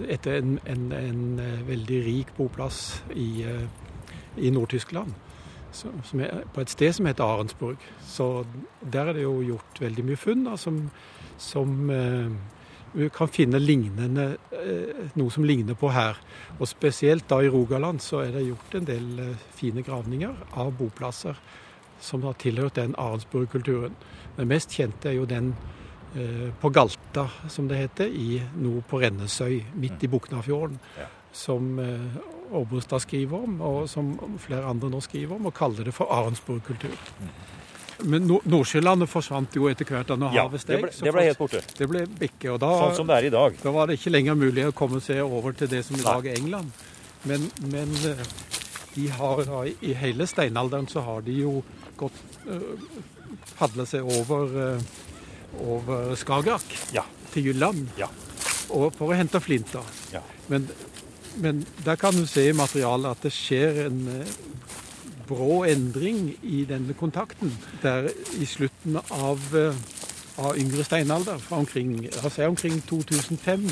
etter 0.08 0.40
en, 0.40 0.56
en, 0.64 0.88
en 0.96 1.42
eh, 1.42 1.60
veldig 1.68 2.00
rik 2.06 2.32
boplass 2.38 3.02
i, 3.12 3.44
eh, 3.44 3.66
i 4.36 4.50
Nord-Tyskland. 4.50 5.12
På 6.54 6.62
et 6.62 6.72
sted 6.72 6.94
som 6.96 7.06
heter 7.06 7.24
Arensburg. 7.24 7.84
Så 8.00 8.46
der 8.80 9.10
er 9.10 9.18
det 9.18 9.26
jo 9.26 9.42
gjort 9.44 9.80
veldig 9.80 10.06
mye 10.08 10.16
funn 10.16 10.46
da, 10.48 10.56
som, 10.56 10.86
som 11.36 11.90
eh, 11.92 12.32
vi 12.96 13.10
kan 13.12 13.28
finne 13.28 13.60
lignende, 13.60 14.38
noe 15.20 15.34
som 15.34 15.44
ligner 15.44 15.76
på 15.76 15.90
her. 15.92 16.16
Og 16.56 16.64
spesielt 16.70 17.28
da 17.28 17.42
i 17.44 17.52
Rogaland 17.52 18.00
så 18.00 18.22
er 18.24 18.32
det 18.32 18.46
gjort 18.46 18.78
en 18.78 18.88
del 18.88 19.22
fine 19.52 19.84
gravninger 19.84 20.56
av 20.56 20.72
boplasser 20.78 21.36
som 22.00 22.22
har 22.22 22.34
tilhørt 22.40 22.74
den 22.78 22.94
Arensburg-kulturen. 22.98 23.94
Den 24.36 24.48
mest 24.48 24.70
kjente 24.76 25.08
er 25.10 25.16
jo 25.18 25.24
den 25.26 25.54
eh, 26.14 26.50
på 26.60 26.70
Galta, 26.70 27.28
som 27.48 27.68
det 27.68 27.76
heter, 27.78 28.06
i 28.12 28.40
nord 28.56 28.84
på 28.90 29.00
Rennesøy, 29.02 29.62
midt 29.74 30.02
i 30.04 30.10
Buknafjorden. 30.12 30.78
Ja. 30.98 31.06
Som 31.32 31.78
eh, 31.78 32.98
skriver 32.98 33.36
om, 33.44 33.60
og 33.60 33.88
som 33.88 34.14
flere 34.38 34.64
andre 34.70 34.88
nå 34.90 35.00
skriver 35.00 35.36
om, 35.36 35.46
og 35.46 35.54
kaller 35.54 35.84
det 35.84 35.94
for 35.94 36.06
Arensburg-kultur. 36.12 36.94
Men 38.04 38.26
Nord- 38.28 38.44
Nordsjølandet 38.44 39.08
forsvant 39.08 39.54
jo 39.56 39.68
etter 39.70 39.88
hvert 39.88 40.06
da 40.10 40.16
når 40.20 40.34
Ja, 40.36 40.42
havet 40.44 40.66
det 40.68 40.80
ble, 40.82 40.90
det 40.92 41.12
ble 41.14 41.22
helt 41.24 41.38
borte. 41.38 41.62
det 41.78 41.88
ble 41.88 42.02
bikke, 42.06 42.50
og 42.52 42.60
da, 42.60 42.68
Sånn 42.84 42.94
som 42.98 43.06
det 43.08 43.16
er 43.16 43.24
i 43.26 43.30
dag. 43.32 43.56
da 43.62 43.70
var 43.72 43.86
det 43.86 43.96
ikke 43.98 44.12
lenger 44.12 44.34
mulig 44.36 44.66
å 44.68 44.72
komme 44.76 45.00
seg 45.00 45.22
over 45.24 45.52
til 45.56 45.68
det 45.68 45.82
som 45.84 45.96
i 45.96 46.02
dag 46.04 46.26
er 46.26 46.36
England. 46.36 46.70
Men, 47.24 47.50
men 47.72 47.88
eh, 48.04 48.20
de 48.94 49.08
har 49.08 49.40
i 49.80 49.94
hele 49.96 50.26
steinalderen 50.28 50.86
så 50.88 51.00
har 51.04 51.24
de 51.24 51.32
jo 51.40 51.62
gått 51.96 52.18
uh, 52.48 52.62
padla 53.58 53.86
seg 53.88 54.04
over, 54.04 54.52
eh, 54.62 54.82
over 55.64 56.14
Skagerrak 56.16 56.74
Ja. 56.92 57.02
til 57.32 57.44
Jylland 57.50 57.88
Ja. 57.98 58.08
og 58.70 58.94
for 58.96 59.12
å 59.12 59.16
hente 59.16 59.40
flinter. 59.40 59.84
Ja. 60.12 60.20
Men, 60.48 60.68
men 61.36 61.64
der 61.84 61.96
kan 61.96 62.14
du 62.16 62.26
se 62.26 62.48
i 62.48 62.52
materialet 62.56 63.10
at 63.16 63.22
det 63.26 63.32
skjer 63.32 63.86
en 63.86 64.00
eh, 64.20 64.34
brå 65.26 65.64
endring 65.66 66.34
i 66.42 66.64
denne 66.68 66.94
kontakten. 66.94 67.50
Der 67.82 68.10
i 68.38 68.46
slutten 68.46 69.00
av, 69.10 69.40
eh, 69.56 69.74
av 70.38 70.56
yngre 70.60 70.84
steinalder, 70.86 71.38
fra 71.38 71.56
omkring, 71.58 72.06
altså 72.22 72.46
omkring 72.46 72.80
2005 72.88 73.68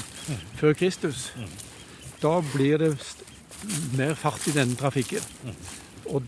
før 0.58 0.72
Kristus, 0.74 1.32
da 2.22 2.40
blir 2.54 2.78
det 2.78 2.94
mer 3.96 4.14
fart 4.14 4.48
i 4.48 4.52
denne 4.56 4.76
trafikken. 4.76 5.22
Og, 6.10 6.22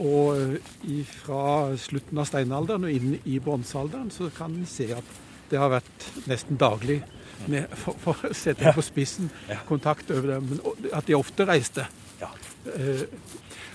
og 0.00 0.38
eh, 0.38 1.02
fra 1.24 1.72
slutten 1.80 2.18
av 2.22 2.28
steinalderen 2.30 2.86
og 2.88 2.94
inn 2.94 3.18
i 3.28 3.38
bronsealderen 3.42 4.10
så 4.14 4.30
kan 4.36 4.54
en 4.56 4.68
se 4.68 4.88
at 4.96 5.18
det 5.52 5.60
har 5.60 5.68
vært 5.74 6.06
nesten 6.30 6.56
daglig, 6.56 7.02
med, 7.50 7.66
for, 7.76 7.96
for 8.00 8.28
å 8.28 8.32
sette 8.36 8.62
det 8.64 8.72
på 8.76 8.84
spissen, 8.86 9.28
kontakt 9.68 10.10
over 10.14 10.36
dem. 10.36 10.46
Men 10.52 10.92
at 10.94 11.08
de 11.08 11.16
ofte 11.18 11.44
reiste. 11.48 11.88
Ja. 12.22 12.30
Eh, 12.72 13.06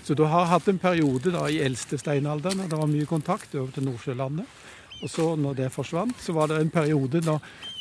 Så 0.08 0.14
du 0.16 0.22
har 0.24 0.46
hatt 0.48 0.68
en 0.72 0.78
periode 0.80 1.28
da 1.34 1.42
i 1.52 1.58
eldste 1.60 1.98
steinalderen, 2.00 2.62
og 2.64 2.70
det 2.72 2.78
var 2.80 2.88
mye 2.88 3.04
kontakt 3.06 3.52
over 3.54 3.68
til 3.74 3.84
Nordsjølandet. 3.84 4.46
Og 5.02 5.10
så 5.12 5.26
når 5.36 5.58
det 5.58 5.66
forsvant, 5.74 6.16
så 6.24 6.32
var 6.32 6.48
det 6.48 6.62
en 6.62 6.70
periode 6.72 7.20
da 7.20 7.34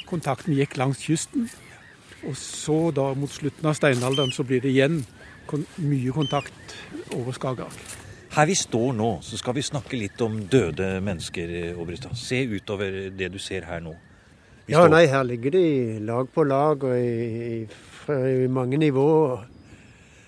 kontakten 0.10 0.54
gikk 0.58 0.76
langs 0.78 1.00
kysten. 1.08 1.48
Og 2.28 2.36
så 2.36 2.92
da 2.92 3.14
mot 3.16 3.32
slutten 3.32 3.70
av 3.72 3.78
steinalderen 3.80 4.36
så 4.36 4.44
blir 4.44 4.60
det 4.62 4.74
igjen 4.76 5.06
mye 5.80 6.12
kontakt 6.12 6.76
over 7.16 7.32
Skagerrak. 7.32 7.80
Her 8.38 8.46
vi 8.46 8.54
står 8.56 8.92
nå, 8.94 9.08
så 9.26 9.38
skal 9.40 9.56
vi 9.58 9.64
snakke 9.66 9.98
litt 9.98 10.22
om 10.22 10.36
døde 10.52 11.00
mennesker, 11.02 11.74
Obrita. 11.82 12.12
Se 12.14 12.44
utover 12.46 13.10
det 13.18 13.32
du 13.34 13.40
ser 13.42 13.66
her 13.66 13.82
nå. 13.82 13.96
Vi 14.68 14.74
Ja, 14.76 14.84
står- 14.84 14.92
nei, 14.94 15.06
her 15.08 15.24
ligger 15.24 15.52
de 15.52 16.00
lag 16.06 16.28
på 16.34 16.44
lag 16.46 16.84
og 16.84 16.94
i, 16.94 17.64
i, 17.64 18.44
i 18.44 18.48
mange 18.48 18.78
nivåer. 18.78 19.46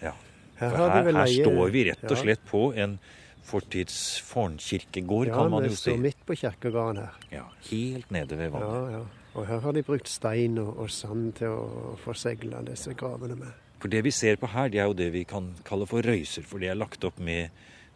Ja. 0.02 0.14
Her, 0.58 0.70
For 0.70 0.78
har 0.78 1.04
her, 1.04 1.12
her 1.12 1.28
står 1.28 1.70
vi 1.72 1.84
rett 1.92 2.04
og 2.04 2.16
Ja. 2.18 2.22
slett 2.24 2.46
på 2.50 2.74
en 2.76 2.98
fortids 3.44 4.20
fornkirkegård, 4.26 5.28
Ja, 5.28 5.36
kan 5.36 5.52
man 5.52 5.64
vi 5.64 5.70
jo 5.70 5.76
si. 5.76 5.92
står 5.92 5.98
midt 6.00 6.26
på 6.26 6.36
kirkegården 6.36 6.98
her. 6.98 7.14
Ja, 7.32 7.44
helt 7.70 8.10
nede 8.12 8.38
ved 8.38 8.50
vannet. 8.52 8.92
Ja, 8.92 8.98
ja. 9.00 9.06
Og 9.36 9.46
her 9.48 9.60
har 9.60 9.72
de 9.74 9.84
brukt 9.84 10.08
stein 10.10 10.58
og, 10.58 10.78
og 10.80 10.90
sand 10.90 11.36
til 11.36 11.48
å 11.48 11.98
forsegle 12.04 12.64
disse 12.66 12.94
gravene 12.96 13.36
med. 13.38 13.54
For 13.80 13.88
det 13.88 14.04
vi 14.04 14.12
ser 14.12 14.36
på 14.38 14.48
her, 14.50 14.68
det 14.70 14.80
er 14.80 14.86
jo 14.90 14.94
det 14.94 15.12
vi 15.14 15.24
kan 15.24 15.54
kalle 15.64 15.86
for 15.88 16.02
røyser, 16.02 16.44
for 16.44 16.58
det 16.60 16.70
er 16.70 16.76
lagt 16.76 17.04
opp 17.06 17.20
med, 17.20 17.50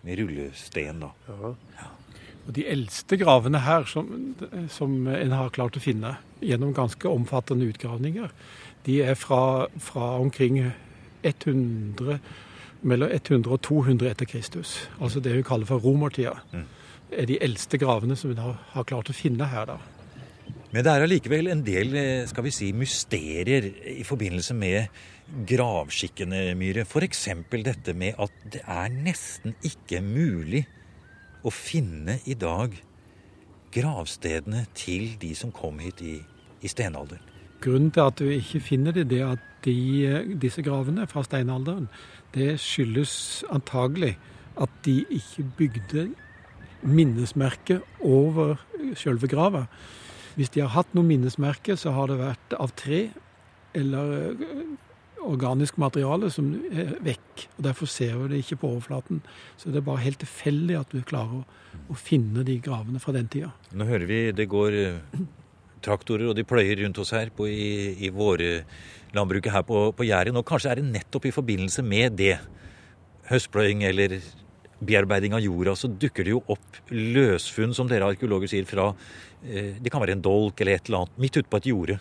med 0.03 0.19
rullesten. 0.19 1.03
da. 1.03 1.11
Ja. 1.27 1.91
Og 2.43 2.55
de 2.57 2.65
eldste 2.67 3.17
gravene 3.17 3.61
her 3.63 3.85
som, 3.87 4.35
som 4.69 5.07
en 5.07 5.35
har 5.35 5.53
klart 5.55 5.77
å 5.79 5.83
finne 5.83 6.17
gjennom 6.43 6.73
ganske 6.75 7.07
omfattende 7.07 7.69
utgravninger, 7.71 8.31
de 8.83 8.97
er 9.01 9.15
fra, 9.15 9.69
fra 9.79 10.17
omkring 10.19 10.59
100, 11.23 12.19
mellom 12.83 13.13
100 13.15 13.47
og 13.47 13.61
200 13.63 14.11
etter 14.11 14.27
Kristus. 14.27 14.75
Altså 14.99 15.23
det 15.23 15.37
vi 15.37 15.45
kaller 15.47 15.69
for 15.69 15.79
romertida. 15.79 16.35
Mm. 16.51 16.67
er 17.13 17.27
de 17.29 17.37
eldste 17.45 17.77
gravene 17.77 18.15
som 18.17 18.31
en 18.33 18.41
har, 18.41 18.55
har 18.73 18.85
klart 18.89 19.09
å 19.09 19.15
finne 19.15 19.45
her. 19.45 19.69
da. 19.69 19.77
Men 20.73 20.83
det 20.83 20.91
er 20.91 21.03
allikevel 21.05 21.51
en 21.53 21.61
del 21.63 21.95
eh, 21.95 22.27
skal 22.27 22.47
vi 22.47 22.51
si, 22.51 22.71
mysterier 22.73 23.67
i 23.93 24.03
forbindelse 24.03 24.55
med 24.57 24.87
gravskikkene, 25.49 26.53
Myhre. 26.57 26.85
F.eks. 26.85 27.27
dette 27.51 27.93
med 27.93 28.19
at 28.21 28.33
det 28.53 28.63
er 28.67 28.89
nesten 28.93 29.55
ikke 29.65 30.01
mulig 30.03 30.65
å 31.43 31.51
finne 31.51 32.19
i 32.25 32.35
dag 32.35 32.75
gravstedene 33.73 34.65
til 34.77 35.15
de 35.21 35.33
som 35.35 35.51
kom 35.51 35.79
hit 35.81 36.01
i, 36.05 36.17
i 36.61 36.69
stenalderen. 36.71 37.23
Grunnen 37.63 37.93
til 37.95 38.03
at 38.03 38.19
du 38.19 38.27
ikke 38.27 38.59
finner 38.59 38.91
det, 38.91 39.07
det 39.09 39.21
at 39.23 39.43
de, 39.63 40.35
disse 40.39 40.61
gravene 40.61 41.07
fra 41.07 41.23
steinalderen, 41.23 41.87
det 42.35 42.57
skyldes 42.59 43.43
antagelig 43.53 44.17
at 44.59 44.71
de 44.85 44.99
ikke 45.07 45.45
bygde 45.57 46.07
minnesmerke 46.83 47.79
over 48.03 48.57
selve 48.99 49.29
grava. 49.31 49.65
Hvis 50.35 50.51
de 50.51 50.63
har 50.65 50.73
hatt 50.75 50.91
noe 50.97 51.07
minnesmerke, 51.07 51.77
så 51.79 51.93
har 51.95 52.11
det 52.11 52.19
vært 52.19 52.57
av 52.59 52.73
tre 52.75 53.05
eller 53.73 54.35
organisk 55.27 55.77
materiale 55.81 56.29
som 56.33 56.49
er 56.71 56.95
vekk. 57.03 57.45
og 57.57 57.63
Derfor 57.67 57.89
ser 57.91 58.17
vi 58.21 58.31
det 58.33 58.41
ikke 58.43 58.59
på 58.63 58.73
overflaten. 58.75 59.21
Så 59.57 59.71
det 59.71 59.81
er 59.81 59.87
bare 59.87 60.03
helt 60.05 60.21
tilfeldig 60.23 60.79
at 60.79 60.93
du 60.93 61.01
klarer 61.07 61.41
å, 61.41 61.61
å 61.89 61.97
finne 61.97 62.45
de 62.47 62.59
gravene 62.63 63.01
fra 63.03 63.15
den 63.15 63.29
tida. 63.31 63.53
Nå 63.73 63.87
hører 63.89 64.09
vi 64.09 64.19
det 64.35 64.49
går 64.51 64.77
traktorer, 65.83 66.29
og 66.31 66.37
de 66.37 66.45
pløyer 66.47 66.79
rundt 66.83 66.99
oss 67.01 67.13
her 67.15 67.31
på, 67.35 67.47
i, 67.49 67.95
i 68.05 68.11
våre 68.13 68.63
landbruket 69.15 69.53
her 69.53 69.65
på, 69.67 69.89
på 69.95 70.07
Jæren. 70.07 70.39
Og 70.39 70.47
kanskje 70.47 70.71
er 70.71 70.81
det 70.81 70.91
nettopp 70.91 71.27
i 71.29 71.35
forbindelse 71.35 71.85
med 71.85 72.17
det, 72.19 72.37
høstpløying 73.29 73.85
eller 73.87 74.17
bearbeiding 74.83 75.35
av 75.35 75.43
jorda, 75.43 75.75
så 75.79 75.87
dukker 75.87 76.25
det 76.27 76.33
jo 76.33 76.41
opp 76.51 76.79
løsfunn, 76.91 77.75
som 77.75 77.87
dere 77.87 78.09
arkeologer 78.11 78.51
sier, 78.51 78.65
fra 78.67 78.89
eh, 79.45 79.77
Det 79.79 79.91
kan 79.91 80.03
være 80.03 80.17
en 80.17 80.25
dolk 80.25 80.59
eller 80.59 80.75
et 80.75 80.89
eller 80.89 81.03
annet, 81.03 81.21
midt 81.23 81.39
ute 81.39 81.49
på 81.49 81.61
et 81.61 81.69
jorde. 81.71 81.99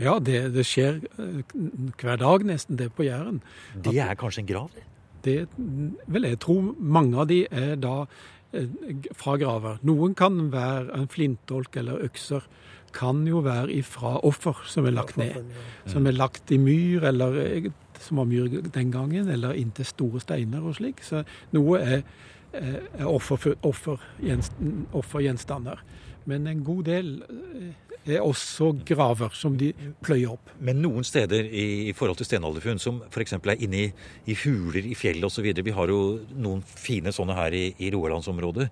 Ja, 0.00 0.16
det, 0.18 0.54
det, 0.54 0.64
skjer 0.64 1.02
hver 2.00 2.20
dag 2.20 2.46
nesten, 2.48 2.78
det 2.80 2.90
på 2.96 3.04
Jæren. 3.04 3.42
Det 3.76 3.98
er 4.00 4.16
kanskje 4.18 4.44
en 4.44 4.48
grav, 4.48 4.70
det? 4.74 4.86
Det 5.20 5.48
vil 6.08 6.24
jeg 6.24 6.38
tror 6.40 6.70
mange 6.80 7.18
av 7.20 7.26
de 7.28 7.42
er 7.52 7.74
da 7.76 8.06
fra 9.14 9.36
graver. 9.38 9.76
Noen 9.86 10.14
kan 10.16 10.48
være 10.52 10.96
en 10.96 11.08
flintdolk 11.12 11.76
eller 11.76 12.00
økser 12.08 12.46
kan 12.92 13.26
jo 13.28 13.38
være 13.44 13.72
ifra 13.78 14.16
offer 14.26 14.56
som 14.66 14.86
er 14.86 14.96
lagt 14.96 15.16
ned. 15.20 15.44
Som 15.86 16.06
er 16.06 16.16
lagt 16.16 16.50
i 16.50 16.58
myr, 16.58 17.04
eller 17.12 17.70
som 18.00 18.16
var 18.18 18.24
myr 18.30 18.48
den 18.74 18.90
gangen, 18.90 19.28
eller 19.28 19.52
inntil 19.58 19.86
store 19.86 20.20
steiner 20.20 20.64
og 20.66 20.74
slik. 20.80 21.02
Så 21.06 21.22
noe 21.54 21.78
er, 21.78 22.02
er 22.52 23.06
offergjenstander. 23.06 24.90
Offer 24.92 25.84
Men 26.24 26.46
en 26.46 26.64
god 26.64 26.84
del 26.84 27.22
også 28.18 28.72
graver 28.86 29.34
som 29.38 29.54
de 29.60 29.70
pløyer 30.02 30.32
opp. 30.32 30.50
Men 30.58 30.80
noen 30.82 31.06
steder 31.06 31.46
i, 31.46 31.92
forhold 31.96 32.18
til 32.18 32.26
stenalderfunn, 32.26 32.80
som 32.82 33.02
f.eks. 33.06 33.36
er 33.38 33.62
inne 33.62 33.84
i, 33.84 33.90
i 34.26 34.36
huler 34.42 34.88
i 34.90 34.96
fjellet 34.98 35.28
osv., 35.28 35.46
vi 35.60 35.76
har 35.76 35.92
jo 35.92 36.00
noen 36.34 36.64
fine 36.66 37.12
sånne 37.14 37.36
her 37.38 37.54
i, 37.54 37.68
i 37.78 37.92
Roalandsområdet. 37.94 38.70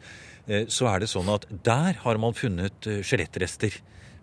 eh, 0.49 0.67
så 0.73 0.89
er 0.91 1.05
det 1.05 1.13
sånn 1.13 1.31
at 1.31 1.47
der 1.65 2.01
har 2.03 2.19
man 2.19 2.35
funnet 2.35 2.91
eh, 2.91 3.05
skjelettrester. 3.07 3.79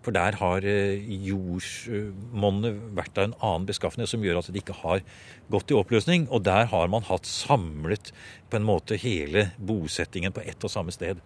For 0.06 0.14
der 0.14 0.36
har 0.38 0.62
eh, 0.62 1.02
jordsmonnet 1.26 2.76
vært 2.94 3.16
av 3.18 3.24
en 3.26 3.38
annen 3.40 3.64
beskaffenhet 3.66 4.12
som 4.12 4.22
gjør 4.22 4.38
at 4.38 4.52
det 4.52 4.62
ikke 4.62 4.76
har 4.84 5.02
gått 5.50 5.72
i 5.72 5.78
oppløsning. 5.78 6.28
Og 6.30 6.44
der 6.46 6.68
har 6.70 6.92
man 6.92 7.08
hatt 7.08 7.26
samlet 7.26 8.12
på 8.50 8.60
en 8.60 8.68
måte 8.68 9.00
hele 9.02 9.48
bosettingen 9.58 10.34
på 10.36 10.44
ett 10.46 10.62
og 10.62 10.70
samme 10.70 10.94
sted. 10.94 11.18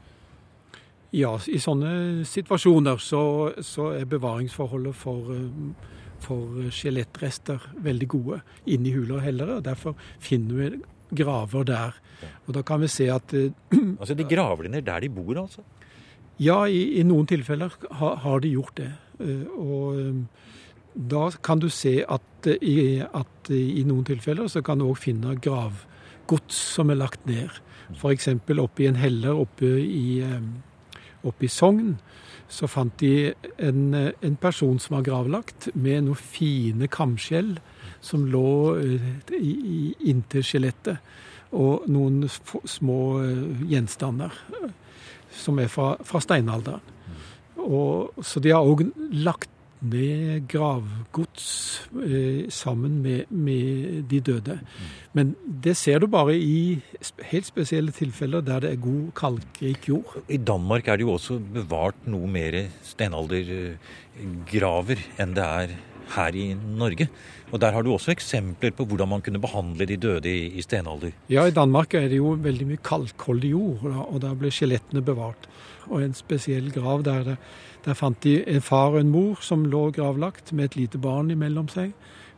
Ja, 1.16 1.32
i 1.50 1.58
sånne 1.58 2.22
situasjoner 2.28 3.00
så, 3.02 3.22
så 3.66 3.90
er 3.98 4.06
bevaringsforholdet 4.10 4.94
for, 4.94 5.32
eh, 5.34 5.96
for 6.22 6.70
skjelettrester 6.70 7.66
veldig 7.82 8.08
gode 8.10 8.40
inne 8.70 8.90
i 8.90 8.94
huler 8.94 9.18
og 9.18 9.26
hellere. 9.26 9.58
og 9.58 9.66
Derfor 9.66 9.98
finner 10.22 10.60
vi 10.60 10.70
graver 11.22 11.66
der. 11.66 11.98
Og 12.46 12.54
da 12.54 12.62
kan 12.66 12.82
vi 12.82 12.88
se 12.92 13.08
at 13.10 13.34
Altså 14.00 14.14
de 14.14 14.28
graver 14.28 14.66
de 14.66 14.74
ned 14.76 14.86
der 14.86 15.00
de 15.00 15.10
bor, 15.12 15.34
altså? 15.40 15.64
Ja, 16.40 16.62
i, 16.64 17.00
i 17.00 17.04
noen 17.04 17.28
tilfeller 17.28 17.74
har, 17.98 18.16
har, 18.22 18.40
de 18.40 18.54
gjort 18.54 18.78
det. 18.80 18.90
Eh, 19.20 19.44
og 19.60 19.98
eh, 20.00 20.20
da 20.94 21.28
kan 21.44 21.60
du 21.60 21.68
se 21.72 21.98
at 22.08 22.48
eh, 22.48 22.62
i, 22.64 22.76
at 23.04 23.50
i 23.52 23.84
noen 23.84 24.06
tilfeller 24.08 24.48
så 24.48 24.62
kan 24.64 24.80
du 24.80 24.86
òg 24.88 24.96
finne 25.02 25.36
gravgods 25.42 26.56
som 26.78 26.92
er 26.92 27.00
lagt 27.02 27.26
ned. 27.28 27.60
F.eks. 27.92 28.30
oppe 28.56 28.84
i 28.84 28.88
en 28.88 29.00
heller 29.00 29.42
oppe 29.42 29.74
i, 29.82 30.22
oppe 31.26 31.46
i 31.46 31.52
Sogn 31.52 31.94
så 32.50 32.66
fant 32.66 32.94
de 32.98 33.30
en, 33.62 33.94
en, 33.94 34.36
person 34.40 34.78
som 34.82 34.96
var 34.96 35.06
gravlagt 35.06 35.68
med 35.74 36.08
noen 36.08 36.18
fine 36.18 36.88
kamskjell 36.90 37.54
som 38.02 38.26
lå 38.26 38.74
i, 38.82 38.96
i, 39.38 39.78
inntil 40.10 40.42
skjelettet, 40.46 40.98
og 41.54 41.86
noen 41.90 42.24
små 42.30 42.98
gjenstander 43.70 44.34
som 45.34 45.58
er 45.62 45.70
fra, 45.70 45.92
fra 46.06 46.22
steinalderen. 46.22 46.82
Og, 47.60 48.18
så 48.24 48.42
de 48.42 48.54
har 48.54 48.66
òg 48.66 48.86
lagt 49.22 49.50
ned 49.80 50.44
gravgods 50.50 51.46
eh, 52.04 52.44
sammen 52.52 53.00
med, 53.02 53.24
med, 53.30 54.02
de 54.10 54.20
døde. 54.20 54.60
Men 55.16 55.36
det 55.64 55.76
ser 55.76 55.98
du 56.00 56.06
bare 56.10 56.36
i 56.36 56.80
helt 57.32 57.46
spesielle 57.46 57.92
tilfeller 57.96 58.40
der 58.44 58.60
det 58.60 58.70
er 58.72 58.76
god 58.82 59.10
kalkrik 59.16 59.88
jord. 59.88 60.16
I 60.28 60.36
Danmark 60.36 60.88
er 60.88 60.96
det 60.96 61.02
jo 61.06 61.12
også 61.16 61.38
bevart 61.40 62.06
noe 62.06 62.26
mer 62.30 62.68
steinaldergraver 62.84 64.96
enn 65.20 65.34
det 65.36 65.44
er 65.44 65.68
her 66.10 66.34
i 66.34 66.54
Norge. 66.54 67.08
Og 67.50 67.60
Der 67.60 67.72
har 67.72 67.82
du 67.82 67.92
også 67.92 68.12
eksempler 68.12 68.70
på 68.70 68.84
hvordan 68.84 69.08
man 69.08 69.22
kunne 69.22 69.40
behandle 69.40 69.86
de 69.86 69.96
døde 69.96 70.30
i, 70.30 70.58
i 70.58 70.62
stenalder. 70.62 71.10
Ja, 71.28 71.46
i 71.46 71.50
Danmark 71.50 71.94
er 71.94 72.08
det 72.08 72.18
jo 72.18 72.36
veldig 72.38 72.66
mye 72.66 72.84
kalkholdig 72.84 73.50
jord, 73.50 73.84
og 73.84 74.20
der 74.22 74.34
blir 74.34 74.54
skjelettene 74.54 75.02
bevart. 75.02 75.48
Og 75.90 76.04
en 76.04 76.14
spesiell 76.14 76.70
grav 76.70 77.02
der, 77.02 77.24
det, 77.24 77.36
der 77.84 77.94
fant 77.96 78.22
de 78.22 78.40
en 78.44 78.60
far 78.60 78.94
og 78.94 79.00
en 79.00 79.12
mor 79.12 79.40
som 79.44 79.64
lå 79.64 79.90
gravlagt 79.96 80.52
med 80.52 80.64
et 80.64 80.76
lite 80.76 80.98
barn 80.98 81.30
imellom 81.30 81.68
seg. 81.72 81.92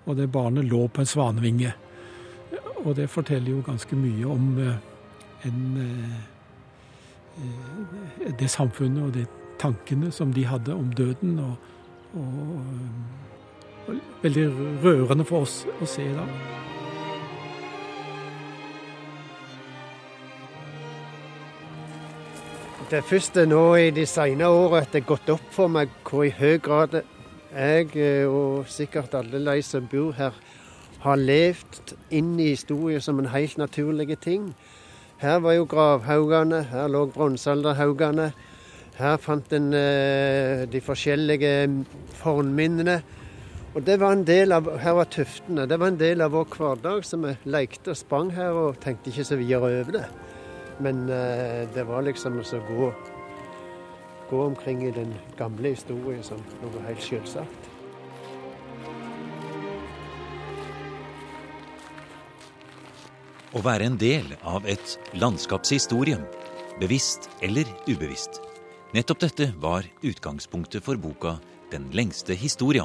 Og 0.07 0.17
det 0.19 0.33
barnet 0.33 0.65
lå 0.67 0.89
på 0.89 1.01
en 1.03 1.07
svanevinge. 1.07 1.73
Og 2.85 2.97
det 2.99 3.11
forteller 3.11 3.51
jo 3.53 3.63
ganske 3.67 3.97
mye 3.97 4.27
om 4.27 4.59
uh, 4.59 4.75
en, 5.47 5.77
uh, 7.39 8.31
det 8.39 8.51
samfunnet 8.51 9.03
og 9.03 9.13
de 9.15 9.27
tankene 9.63 10.11
som 10.11 10.33
de 10.35 10.47
hadde 10.47 10.75
om 10.75 10.93
døden. 10.93 11.39
og, 11.39 11.57
og 12.15 12.61
veldig 14.23 14.49
rørende 14.85 15.25
for 15.27 15.47
oss 15.47 15.63
å 15.81 15.89
se 15.89 16.05
i 16.07 16.15
dag. 16.15 16.72
Det 22.91 22.99
er 22.99 23.05
først 23.07 23.37
nå 23.49 23.61
i 23.79 23.91
de 23.95 24.05
senere 24.09 24.49
årene 24.51 24.83
at 24.83 24.93
det 24.93 25.03
er 25.03 25.09
gått 25.09 25.29
opp 25.33 25.45
for 25.55 25.71
meg 25.73 25.93
hvor 26.09 26.25
i 26.27 26.33
høy 26.35 26.59
grad 26.63 26.99
jeg, 26.99 27.91
eh, 28.01 28.25
og 28.27 28.67
sikkert 28.69 29.15
alle 29.15 29.41
de 29.45 29.63
som 29.65 29.87
bor 29.89 30.13
her, 30.17 30.33
har 31.03 31.21
levd 31.21 31.93
inn 32.15 32.35
i 32.41 32.53
historien 32.53 33.03
som 33.05 33.21
en 33.21 33.29
helt 33.33 33.59
naturlig 33.61 34.17
ting. 34.25 34.51
Her 35.21 35.39
var 35.45 35.57
jo 35.59 35.69
gravhaugene, 35.69 36.63
her 36.73 36.89
lå 36.91 37.07
bronsealderhaugene. 37.15 38.33
Her 38.99 39.17
fant 39.21 39.53
en 39.53 39.73
eh, 39.77 40.65
de 40.71 40.81
forskjellige 40.83 41.55
fornminnene. 42.23 42.99
Og 43.73 43.87
det 43.87 44.01
var 44.01 44.17
en 44.17 44.27
del 44.27 44.53
av, 44.53 44.69
Her 44.81 44.99
var 44.99 45.13
tuftene. 45.13 45.69
Det 45.69 45.79
var 45.81 45.93
en 45.93 46.01
del 46.01 46.21
av 46.21 46.35
vår 46.35 46.51
hverdag, 46.57 47.05
så 47.05 47.21
vi 47.21 47.37
lekte 47.45 47.95
og 47.95 48.01
sprang 48.01 48.33
her 48.37 48.53
og 48.53 48.81
tenkte 48.81 49.13
ikke 49.13 49.29
så 49.29 49.41
videre 49.41 49.71
over 49.81 49.99
det. 50.01 50.07
Men 50.83 51.09
eh, 51.09 51.69
det 51.75 51.85
var 51.87 52.03
liksom 52.03 52.41
å 52.41 52.61
gå, 52.69 52.89
gå 54.31 54.41
omkring 54.45 54.83
i 54.89 54.95
den 54.95 55.13
gamle 55.39 55.75
historien 55.77 56.25
som 56.27 56.41
noe 56.63 56.87
helt 56.89 57.05
selvsagt. 57.05 57.69
Å 63.53 63.61
være 63.61 63.87
en 63.87 63.99
del 64.01 64.33
av 64.49 64.65
et 64.67 64.97
landskapshistorie, 65.21 66.17
bevisst 66.81 67.29
eller 67.45 67.69
ubevisst. 67.85 68.41
Nettopp 68.97 69.23
dette 69.23 69.53
var 69.61 69.87
utgangspunktet 70.03 70.85
for 70.85 71.01
boka 71.01 71.39
Den 71.73 71.87
lengste 71.97 72.35
historia 72.37 72.85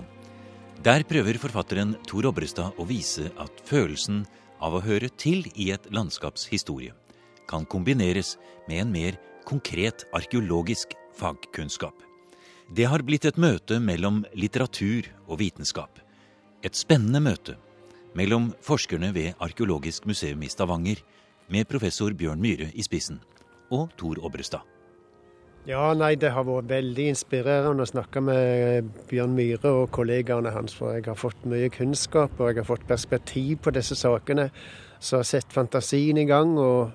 der 0.86 1.04
prøver 1.04 1.40
forfatteren 1.42 1.96
Tor 2.08 2.28
Obrestad 2.30 2.78
å 2.78 2.86
vise 2.88 3.32
at 3.42 3.64
følelsen 3.66 4.22
av 4.64 4.78
å 4.78 4.84
høre 4.86 5.10
til 5.10 5.48
i 5.58 5.72
et 5.74 5.90
landskaps 5.92 6.46
historie 6.52 6.94
kan 7.48 7.66
kombineres 7.66 8.36
med 8.68 8.82
en 8.84 8.92
mer 8.92 9.18
konkret 9.48 10.06
arkeologisk 10.14 10.94
fagkunnskap. 11.16 11.96
Det 12.76 12.88
har 12.92 13.04
blitt 13.08 13.26
et 13.26 13.40
møte 13.40 13.80
mellom 13.80 14.26
litteratur 14.36 15.08
og 15.28 15.40
vitenskap. 15.40 16.02
Et 16.64 16.76
spennende 16.76 17.22
møte 17.24 17.56
mellom 18.18 18.50
forskerne 18.66 19.14
ved 19.16 19.38
Arkeologisk 19.40 20.08
museum 20.10 20.42
i 20.44 20.50
Stavanger, 20.52 21.04
med 21.48 21.68
professor 21.70 22.12
Bjørn 22.12 22.42
Myhre 22.44 22.72
i 22.76 22.84
spissen, 22.84 23.22
og 23.72 23.94
Tor 23.96 24.20
Obrestad. 24.26 24.66
Ja, 25.68 25.94
nei, 25.94 26.16
Det 26.16 26.32
har 26.32 26.44
vært 26.48 26.70
veldig 26.70 27.10
inspirerende 27.12 27.84
å 27.84 27.90
snakke 27.90 28.22
med 28.24 28.88
Bjørn 29.10 29.36
Myhre 29.36 29.72
og 29.82 29.92
kollegaene 29.92 30.52
hans. 30.56 30.74
For 30.74 30.96
jeg 30.96 31.06
har 31.06 31.16
fått 31.16 31.44
mye 31.46 31.68
kunnskap 31.70 32.40
og 32.40 32.48
jeg 32.48 32.62
har 32.62 32.68
fått 32.68 32.88
perspektiv 32.88 33.60
på 33.64 33.74
disse 33.76 33.96
sakene. 33.96 34.50
Så 35.00 35.18
jeg 35.18 35.20
har 35.20 35.28
sett 35.28 35.52
fantasien 35.52 36.18
i 36.18 36.24
gang. 36.26 36.58
Og 36.58 36.92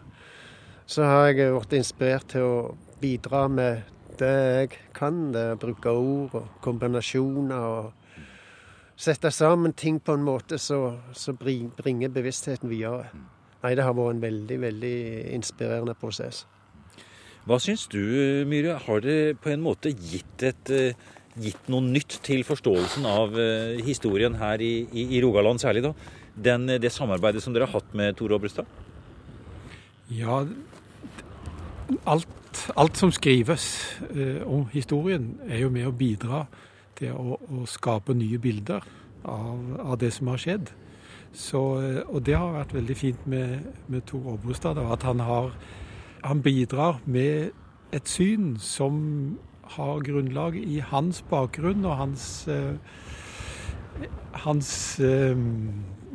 så 0.93 1.07
har 1.09 1.31
jeg 1.31 1.55
blitt 1.55 1.79
inspirert 1.79 2.29
til 2.35 2.45
å 2.45 2.57
bidra 3.01 3.47
med 3.49 3.87
det 4.21 4.33
jeg 4.33 4.73
kan. 4.97 5.31
Det 5.33 5.45
å 5.55 5.61
bruke 5.61 5.93
ord 5.97 6.37
og 6.43 6.63
kombinasjoner. 6.65 7.57
og 7.57 7.93
sette 9.03 9.31
sammen 9.35 9.73
ting 9.73 9.99
på 10.01 10.15
en 10.15 10.25
måte 10.27 10.59
som 10.61 11.39
bringer 11.39 12.13
bevisstheten 12.13 12.71
videre. 12.71 13.09
Nei, 13.63 13.75
det 13.79 13.87
har 13.87 13.95
vært 13.97 14.17
en 14.17 14.23
veldig, 14.23 14.59
veldig 14.63 14.97
inspirerende 15.39 15.95
prosess. 15.99 16.45
Hva 17.47 17.59
syns 17.63 17.89
du, 17.91 18.03
Myhre? 18.47 18.77
Har 18.85 19.03
det 19.03 19.39
på 19.43 19.51
en 19.51 19.63
måte 19.65 19.91
gitt, 19.91 20.43
et, 20.47 20.71
eh, 20.71 20.95
gitt 21.35 21.71
noe 21.73 21.83
nytt 21.83 22.21
til 22.23 22.45
forståelsen 22.47 23.07
av 23.07 23.35
eh, 23.39 23.81
historien 23.83 24.37
her 24.39 24.63
i, 24.63 24.87
i, 24.93 25.09
i 25.17 25.23
Rogaland, 25.25 25.63
særlig 25.63 25.83
da? 25.89 25.95
Den, 26.37 26.69
det 26.79 26.93
samarbeidet 26.95 27.43
som 27.43 27.55
dere 27.55 27.67
har 27.67 27.81
hatt 27.81 27.97
med 27.99 28.15
Tore 28.19 28.39
Obrestad? 28.39 28.69
Ja, 30.13 30.43
alt, 32.07 32.67
alt 32.77 32.97
som 32.97 33.13
skrives 33.13 33.67
eh, 34.11 34.43
om 34.47 34.67
historien, 34.73 35.35
er 35.49 35.65
jo 35.65 35.71
med 35.71 35.89
å 35.89 35.95
bidra 35.97 36.47
til 36.99 37.17
å, 37.17 37.39
å 37.39 37.67
skape 37.67 38.15
nye 38.15 38.39
bilder 38.39 38.85
av, 39.25 39.79
av, 39.81 39.99
det 40.01 40.13
som 40.15 40.33
har 40.33 40.43
skjedd. 40.43 40.73
Så, 41.33 41.63
eh, 41.81 42.03
og 42.09 42.25
det 42.27 42.37
har 42.39 42.59
vært 42.59 42.75
veldig 42.77 42.99
fint 42.99 43.27
med, 43.27 43.71
med 43.89 44.05
Tor 44.09 44.35
Aabostad, 44.35 44.81
at 44.83 45.07
han 45.09 45.25
har 45.25 45.55
han 46.23 46.43
bidrar 46.43 47.01
med 47.05 47.51
et 47.93 48.09
syn 48.09 48.57
som 48.61 49.39
har 49.75 50.05
grunnlag 50.07 50.57
i 50.57 50.79
hans 50.79 51.23
bakgrunn 51.31 51.85
og 51.85 51.97
hans, 51.97 52.49
eh, 52.49 52.75
hans 54.45 55.01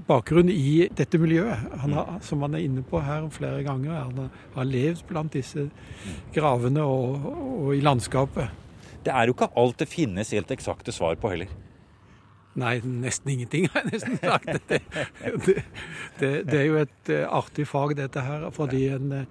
bakgrunn 0.07 0.49
i 0.51 0.87
dette 0.95 1.19
miljøet, 1.21 1.67
han 1.81 1.95
har, 1.97 2.17
som 2.25 2.43
han 2.45 2.55
er 2.57 2.65
inne 2.65 2.83
på 2.87 3.01
her 3.03 3.27
flere 3.33 3.63
ganger. 3.65 4.07
Han 4.07 4.29
har 4.55 4.67
levd 4.67 5.03
blant 5.09 5.35
disse 5.35 5.67
gravene 6.35 6.83
og, 6.83 7.27
og, 7.27 7.71
i 7.75 7.83
landskapet. 7.83 8.51
Det 9.05 9.13
er 9.13 9.27
jo 9.27 9.35
ikke 9.35 9.51
alt 9.59 9.79
det 9.79 9.89
finnes 9.91 10.33
helt 10.35 10.51
eksakte 10.51 10.95
svar 10.95 11.19
på 11.19 11.31
heller. 11.33 11.51
Nei, 12.57 12.79
nesten 12.81 13.35
ingenting, 13.35 13.67
har 13.69 13.83
jeg 13.85 13.93
nesten 13.93 14.15
sagt. 14.17 14.47
Det, 14.69 14.79
det, 15.45 15.59
det, 16.17 16.31
det 16.47 16.57
er 16.57 16.63
jo 16.65 16.79
et 16.81 17.11
eh, 17.13 17.27
artig 17.29 17.67
fag, 17.69 17.93
dette 17.99 18.23
her. 18.25 18.47
fordi 18.51 18.87
en 18.95 19.27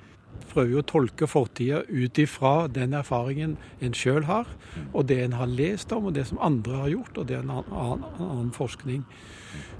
prøver 0.53 0.77
jo 0.77 0.83
å 0.83 0.87
tolke 0.87 1.29
fortida 1.29 1.83
ut 1.89 2.19
ifra 2.21 2.67
den 2.73 2.95
erfaringen 2.97 3.57
en 3.85 3.97
sjøl 3.97 4.27
har, 4.29 4.49
og 4.93 5.09
det 5.11 5.19
en 5.25 5.37
har 5.41 5.51
lest 5.51 5.93
om, 5.97 6.09
og 6.09 6.17
det 6.17 6.27
som 6.31 6.41
andre 6.45 6.83
har 6.85 6.93
gjort, 6.95 7.19
og 7.19 7.29
det 7.29 7.39
er 7.39 7.45
en 7.45 7.55
annen, 7.57 8.07
annen 8.21 8.53
forskning. 8.57 9.05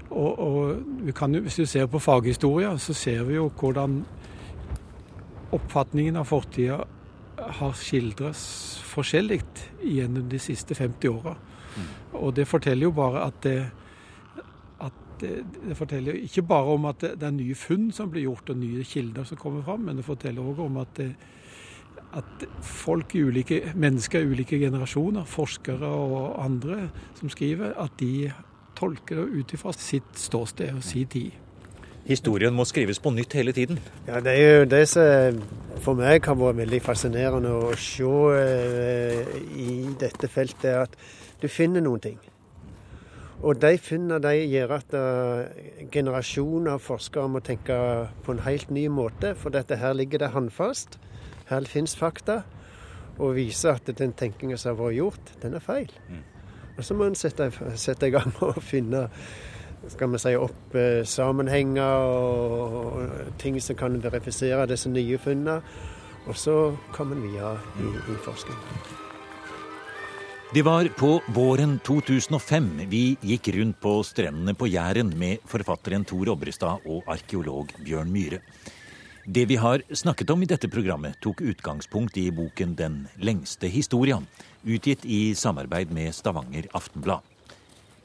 Og, 0.09 0.39
og 0.39 1.13
kan, 1.15 1.33
Hvis 1.33 1.55
du 1.55 1.65
ser 1.65 1.85
på 1.85 1.99
faghistoria, 1.99 2.77
så 2.77 2.93
ser 2.93 3.23
vi 3.23 3.35
jo 3.35 3.49
hvordan 3.49 4.05
oppfatningen 5.51 6.15
av 6.15 6.25
fortida 6.27 6.83
har 7.37 7.73
skildres 7.77 8.39
forskjellig 8.87 9.41
gjennom 9.83 10.29
de 10.29 10.39
siste 10.39 10.75
50 10.75 11.09
åra. 11.09 11.35
Og 12.13 12.33
det 12.35 12.47
forteller 12.47 12.87
jo 12.87 12.91
bare 12.91 13.27
at 13.27 13.43
det 13.43 13.59
det, 15.21 15.43
det, 15.67 15.77
forteller 15.77 16.13
ikke 16.13 16.41
bare 16.41 16.73
om 16.77 16.85
at 16.85 17.01
det, 17.01 17.15
det, 17.19 17.27
er 17.27 17.35
nye 17.35 17.55
funn 17.57 17.91
som 17.91 18.11
blir 18.11 18.27
gjort, 18.27 18.51
og 18.53 18.59
nye 18.61 18.83
kilder 18.85 19.25
som 19.27 19.39
kommer 19.39 19.63
fram, 19.65 19.85
men 19.87 19.97
det 19.97 20.05
forteller 20.05 20.45
òg 20.45 20.59
om 20.65 20.77
at, 20.81 21.01
at 22.19 22.45
folk 22.61 23.15
i 23.15 23.23
ulike, 23.25 23.61
mennesker 23.75 24.23
i 24.23 24.31
ulike 24.33 24.59
generasjoner, 24.61 25.25
forskere 25.25 25.89
og 25.89 26.37
andre 26.43 26.89
som 27.19 27.31
skriver, 27.33 27.73
at 27.73 27.97
de 27.99 28.31
tolker 28.77 29.19
det 29.21 29.41
ut 29.41 29.53
ifra 29.57 29.73
sitt 29.75 30.15
ståsted 30.19 30.77
og 30.77 30.85
sin 30.85 31.09
tid. 31.11 31.35
Historien 32.07 32.55
må 32.55 32.63
skrives 32.63 33.01
på 33.03 33.11
nytt 33.11 33.33
hele 33.35 33.51
tiden. 33.51 33.81
Ja, 34.07 34.21
Det 34.23 34.31
er 34.31 34.59
jo 34.59 34.65
det 34.65 34.85
som 34.87 35.41
for 35.83 35.97
meg 35.99 36.23
har 36.25 36.37
vært 36.39 36.61
veldig 36.61 36.79
fascinerende 36.81 37.51
å 37.51 37.73
se 37.75 38.07
eh, 38.37 39.35
i 39.59 39.91
dette 39.99 40.29
feltet, 40.31 40.87
at 40.87 40.95
du 41.41 41.47
finner 41.51 41.83
noen 41.83 41.99
ting. 41.99 42.17
Og 43.45 43.59
de 43.61 43.77
funnene 43.77 44.17
de 44.23 44.33
gjør 44.49 44.71
at 44.79 44.93
uh, 44.97 45.43
generasjoner 45.93 46.73
av 46.73 46.81
forskere 46.81 47.29
må 47.29 47.41
tenke 47.45 47.75
på 48.25 48.33
en 48.33 48.41
helt 48.47 48.71
ny 48.73 48.87
måte. 48.89 49.35
For 49.37 49.53
dette 49.53 49.77
her 49.77 49.93
ligger 49.93 50.23
det 50.23 50.31
håndfast. 50.33 50.97
Her 51.51 51.67
finnes 51.69 51.93
fakta. 51.95 52.41
Og 53.21 53.35
viser 53.37 53.77
at 53.77 53.91
den 53.97 54.15
tenkinga 54.17 54.57
som 54.57 54.73
har 54.73 54.81
vært 54.81 54.97
gjort, 54.97 55.29
den 55.43 55.57
er 55.57 55.61
feil. 55.61 55.93
Mm. 56.09 56.25
Og 56.77 56.85
så 56.85 56.97
må 56.97 57.07
en 57.09 57.17
sette, 57.17 57.49
sette, 57.75 58.07
i 58.07 58.13
gang 58.13 58.33
og 58.45 58.59
finne 58.61 59.07
skal 59.87 60.11
vi 60.11 60.19
si, 60.19 60.33
opp 60.35 60.75
eh, 60.77 61.03
sammenhenger 61.07 62.05
og, 62.05 62.77
og, 62.97 63.33
ting 63.41 63.59
som 63.63 63.77
kan 63.79 63.97
verifisere 64.03 64.67
disse 64.69 64.89
nye 64.91 65.19
funnene. 65.21 65.61
Og 66.27 66.35
så 66.35 66.55
kommer 66.91 67.15
en 67.15 67.23
videre 67.23 67.55
i, 67.79 67.91
i 68.11 68.17
forskningen. 68.25 69.05
Det 70.47 70.63
var 70.63 70.87
på 70.95 71.17
våren 71.35 71.73
2005 71.83 72.67
vi 72.87 73.01
gikk 73.19 73.49
rundt 73.57 73.79
på 73.83 73.97
strendene 74.07 74.53
på 74.55 74.69
Jæren 74.71 75.09
med 75.19 75.43
forfatteren 75.47 76.05
Tor 76.07 76.31
Obrestad 76.31 76.85
og 76.87 77.07
arkeolog 77.11 77.73
Bjørn 77.83 78.11
Myhre. 78.13 78.39
Det 79.29 79.45
vi 79.45 79.55
har 79.55 79.81
snakket 79.91 80.29
om 80.29 80.43
i 80.43 80.47
dette 80.47 80.69
programmet, 80.71 81.17
tok 81.19 81.41
utgangspunkt 81.43 82.15
i 82.17 82.29
boken 82.31 82.77
Den 82.79 82.93
lengste 83.19 83.67
historia, 83.67 84.21
utgitt 84.63 85.03
i 85.03 85.35
samarbeid 85.35 85.91
med 85.91 86.15
Stavanger 86.15 86.69
Aftenblad. 86.71 87.19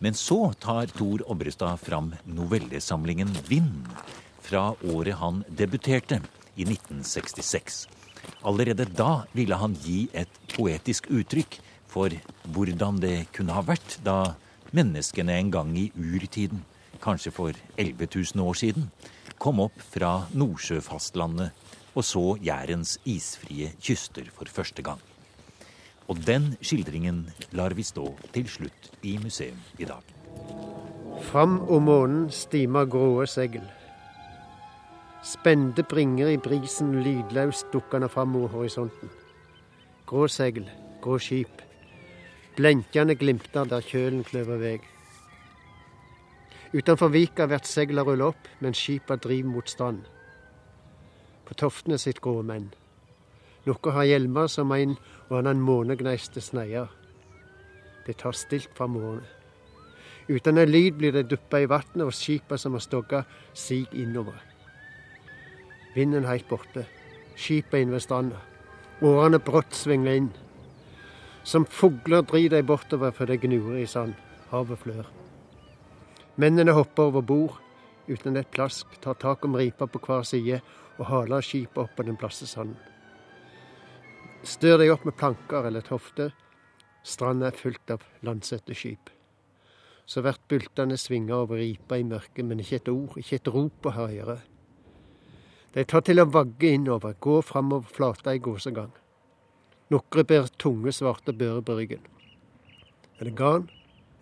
Men 0.02 0.18
så 0.18 0.50
tar 0.58 0.90
Tor 0.90 1.22
Obrestad 1.30 1.78
fram 1.78 2.10
novellesamlingen 2.26 3.30
Vind, 3.46 3.86
fra 4.42 4.74
året 4.82 5.20
han 5.22 5.44
debuterte, 5.46 6.18
i 6.58 6.66
1966. 6.66 7.86
Allerede 8.42 8.90
da 8.90 9.22
ville 9.32 9.54
han 9.54 9.78
gi 9.78 10.08
et 10.12 10.42
poetisk 10.56 11.06
uttrykk 11.06 11.60
for 11.86 12.10
hvordan 12.50 12.98
det 12.98 13.28
kunne 13.30 13.54
ha 13.54 13.62
vært 13.62 14.00
da 14.02 14.34
menneskene 14.74 15.38
en 15.38 15.54
gang 15.54 15.70
i 15.78 15.92
urtiden, 15.94 16.66
kanskje 16.98 17.30
for 17.30 17.54
11 17.78 18.10
000 18.10 18.42
år 18.42 18.58
siden, 18.58 18.90
kom 19.42 19.58
opp 19.64 19.80
fra 19.82 20.28
Nordsjøfastlandet 20.38 21.96
og 21.98 22.04
så 22.06 22.22
Jærens 22.46 22.94
isfrie 23.10 23.72
kyster 23.82 24.28
for 24.30 24.46
første 24.46 24.84
gang. 24.86 25.00
Og 26.06 26.20
den 26.26 26.52
skildringen 26.62 27.24
lar 27.56 27.74
vi 27.74 27.82
stå 27.86 28.06
til 28.34 28.46
slutt 28.48 28.90
i 29.02 29.16
museum 29.18 29.58
i 29.82 29.88
dag. 29.88 30.02
Fram 31.26 31.58
om 31.70 31.88
månen 31.88 32.28
stimer 32.30 32.86
gråe 32.90 33.26
segl. 33.30 33.64
Spente 35.26 35.82
bringer 35.86 36.30
i 36.32 36.38
brisen 36.42 36.96
lydløst 37.02 37.70
dukkende 37.74 38.08
fram 38.10 38.32
mot 38.34 38.50
horisonten. 38.50 39.10
Grå 40.06 40.26
segl, 40.30 40.66
grå 41.02 41.18
skip. 41.22 41.62
Blenkende 42.56 43.14
glimter 43.18 43.66
der 43.66 43.82
kjølen 43.86 44.24
kløver 44.26 44.58
vei. 44.62 44.78
Utenfor 46.72 47.12
vika 47.12 47.46
blir 47.46 47.66
segla 47.68 48.04
rulla 48.04 48.30
opp 48.32 48.48
men 48.60 48.72
skipa 48.72 49.16
driver 49.16 49.48
mot 49.48 49.68
strand. 49.68 50.06
På 51.44 51.54
toftene 51.54 51.98
sitt 51.98 52.20
grå 52.24 52.40
menn. 52.42 52.70
Noen 53.66 53.94
har 53.94 54.08
hjelmer 54.08 54.48
som 54.48 54.72
en 54.72 54.96
og 55.28 55.36
annen 55.38 55.60
månegneiste 55.62 56.40
sneier. 56.40 56.88
Det 58.06 58.16
tar 58.18 58.32
stilt 58.32 58.72
fra 58.74 58.88
månen. 58.90 59.22
Uten 60.28 60.58
en 60.58 60.70
lyd 60.70 60.96
blir 60.98 61.12
det 61.12 61.28
duppa 61.30 61.60
i 61.60 61.68
vannet, 61.68 62.06
og 62.06 62.14
skipa 62.14 62.56
som 62.58 62.72
har 62.72 62.82
stogga, 62.82 63.24
sig 63.54 63.86
innover. 63.92 64.38
Vinden 65.94 66.24
heilt 66.24 66.48
borte. 66.48 66.86
Skipa 67.36 67.78
inn 67.78 67.92
ved 67.92 68.00
stranda. 68.00 68.40
Årene 69.02 69.42
brått 69.42 69.74
svinger 69.76 70.22
inn. 70.22 70.30
Som 71.44 71.66
fugler 71.66 72.22
drir 72.22 72.48
de 72.50 72.62
bortover 72.62 73.10
for 73.10 73.26
det 73.26 73.42
gnurer 73.42 73.82
i 73.82 73.86
sand. 73.86 74.14
Havet 74.50 74.78
flør. 74.78 75.21
Mennene 76.36 76.72
hopper 76.72 77.10
over 77.10 77.22
bord 77.22 77.58
uten 78.08 78.36
et 78.40 78.48
plask, 78.50 78.88
tar 79.04 79.18
tak 79.20 79.44
om 79.44 79.56
ripa 79.56 79.86
på 79.86 80.00
hver 80.00 80.24
side 80.24 80.62
og 80.98 81.04
haler 81.10 81.44
skipet 81.44 81.82
opp 81.84 81.92
på 81.96 82.06
den 82.06 82.16
blasse 82.16 82.48
sanden. 82.48 82.78
Stør 84.42 84.80
deg 84.80 84.90
opp 84.94 85.04
med 85.06 85.14
planker 85.20 85.68
eller 85.68 85.84
tofter. 85.86 86.32
Stranda 87.04 87.50
er 87.50 87.58
fullt 87.58 87.92
av 87.94 88.06
landsette 88.26 88.74
skip. 88.74 89.10
Så 90.06 90.22
blir 90.24 90.40
bultene 90.50 90.96
svinga 90.98 91.36
over 91.44 91.60
ripa 91.60 91.98
i 92.00 92.06
mørket, 92.06 92.44
men 92.46 92.62
ikke 92.62 92.80
et 92.80 92.90
ord, 92.90 93.14
ikke 93.20 93.38
et 93.38 93.52
rop 93.54 93.86
å 93.86 93.94
høre. 93.94 94.40
De 95.72 95.84
tar 95.88 96.02
til 96.04 96.20
å 96.20 96.28
vagge 96.28 96.72
innover, 96.74 97.14
gå 97.20 97.38
framover 97.46 97.92
flata 97.92 98.34
i 98.34 98.42
gåsegang. 98.42 98.90
Nokre 99.92 100.24
bærer 100.24 100.50
tunge, 100.58 100.92
svarte 100.92 101.32
bører 101.36 101.62
på 101.64 101.76
ryggen. 101.78 102.02
Er 103.20 103.28
det 103.28 103.36
garn 103.38 103.68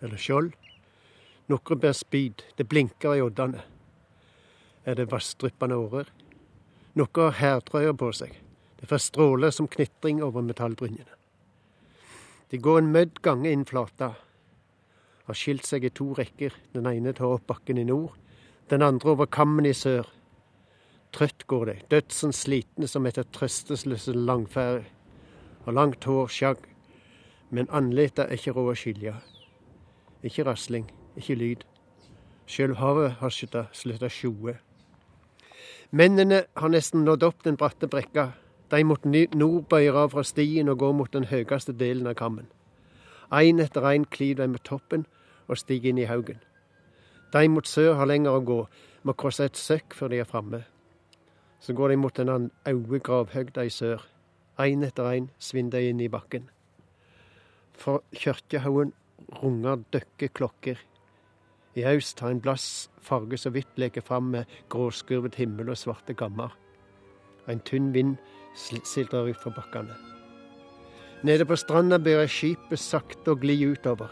eller 0.03 0.21
skjold? 0.21 0.53
Nokre 1.51 1.75
bærer 1.75 1.97
spyd, 1.97 2.45
det 2.55 2.69
blinker 2.71 3.17
i 3.17 3.23
oddene. 3.23 3.59
Er 4.87 4.95
det 4.95 5.09
vassdryppende 5.11 5.75
årer? 5.75 6.07
Noen 6.95 7.25
har 7.25 7.39
hærtrøyer 7.39 7.95
på 7.97 8.11
seg. 8.15 8.37
Det 8.79 8.87
får 8.87 9.03
stråler 9.03 9.51
som 9.51 9.67
knitring 9.67 10.21
over 10.23 10.45
metallbrynjene. 10.45 11.17
De 12.51 12.59
går 12.59 12.79
en 12.81 12.91
mødd 12.91 13.19
gange 13.23 13.51
inn 13.51 13.67
flata. 13.67 14.13
Har 15.27 15.37
skilt 15.37 15.67
seg 15.67 15.85
i 15.87 15.91
to 15.91 16.09
rekker. 16.17 16.55
Den 16.73 16.87
ene 16.89 17.13
tar 17.15 17.35
opp 17.35 17.45
bakken 17.51 17.79
i 17.79 17.85
nord, 17.87 18.15
den 18.71 18.83
andre 18.83 19.13
over 19.13 19.27
kammen 19.27 19.67
i 19.67 19.75
sør. 19.75 20.07
Trøtt 21.11 21.45
går 21.51 21.65
de, 21.67 21.77
dødsens 21.91 22.45
slitne 22.45 22.87
som 22.87 23.05
etter 23.07 23.27
trøstesløse 23.35 24.15
langferd 24.15 24.87
har 25.65 25.75
langt 25.75 26.07
hår, 26.07 26.31
skjagg, 26.31 26.63
men 27.51 27.69
andletet 27.69 28.25
er 28.25 28.39
ikke 28.39 28.55
råd 28.55 28.71
å 28.71 28.77
skilje. 28.79 29.13
Ikke 30.25 30.45
rasling, 30.47 30.87
ikke 31.17 31.35
lyd. 31.35 31.63
Sjøl 32.47 32.75
havet 32.79 33.17
har 33.21 33.31
slutta 33.31 34.07
å 34.07 34.11
sjoe. 34.11 34.57
Mennene 35.91 36.45
har 36.55 36.71
nesten 36.71 37.03
nådd 37.03 37.23
opp 37.27 37.43
den 37.43 37.57
bratte 37.59 37.87
brekka. 37.91 38.31
De 38.71 38.83
mot 38.87 39.05
nord 39.05 39.65
bøyer 39.69 39.97
av 39.99 40.13
fra 40.13 40.23
stien 40.23 40.69
og 40.71 40.79
går 40.79 40.93
mot 40.95 41.11
den 41.11 41.27
høyeste 41.27 41.73
delen 41.75 42.07
av 42.07 42.15
kammen. 42.19 42.47
Én 43.31 43.59
etter 43.59 43.83
én 43.87 44.05
klyver 44.07 44.45
de 44.45 44.53
med 44.53 44.63
toppen 44.63 45.05
og 45.47 45.59
stiger 45.59 45.91
inn 45.91 45.99
i 45.99 46.07
haugen. 46.07 46.39
De 47.33 47.47
mot 47.47 47.67
sør 47.67 47.95
har 47.99 48.07
lenger 48.07 48.35
å 48.35 48.43
gå, 48.43 48.61
må 49.03 49.15
krosse 49.15 49.45
et 49.47 49.59
søkk 49.59 49.95
før 49.95 50.11
de 50.11 50.19
er 50.19 50.27
framme. 50.27 50.63
Så 51.59 51.73
går 51.73 51.93
de 51.93 51.99
mot 51.99 52.15
den 52.15 52.51
øde 52.67 52.99
gravhøgda 52.99 53.63
i 53.67 53.69
sør. 53.69 54.03
Én 54.59 54.83
etter 54.83 55.07
én 55.11 55.29
svinner 55.39 55.79
de 55.79 55.89
inn 55.89 56.01
i 56.03 56.09
bakken. 56.11 56.49
For 57.73 58.03
kirkehaugen 58.15 58.93
runger 59.41 59.83
døkke 59.93 60.27
klokker. 60.27 60.79
I 61.75 61.85
øst 61.87 62.19
har 62.19 62.29
en 62.29 62.41
blass 62.41 62.89
farge 62.99 63.37
så 63.37 63.49
vidt 63.49 63.77
leker 63.79 64.01
fram 64.01 64.31
med 64.33 64.45
gråskurvet 64.69 65.35
himmel 65.35 65.69
og 65.69 65.77
svarte 65.77 66.13
gammer. 66.13 66.51
En 67.47 67.59
tynn 67.59 67.93
vind 67.93 68.17
sildrer 68.55 69.31
ut 69.31 69.39
fra 69.39 69.53
bakkene. 69.55 69.95
Nede 71.23 71.45
på 71.45 71.55
stranda 71.55 71.99
ber 72.01 72.25
skipet 72.27 72.81
sakte 72.81 73.31
å 73.31 73.39
gli 73.39 73.55
utover. 73.63 74.09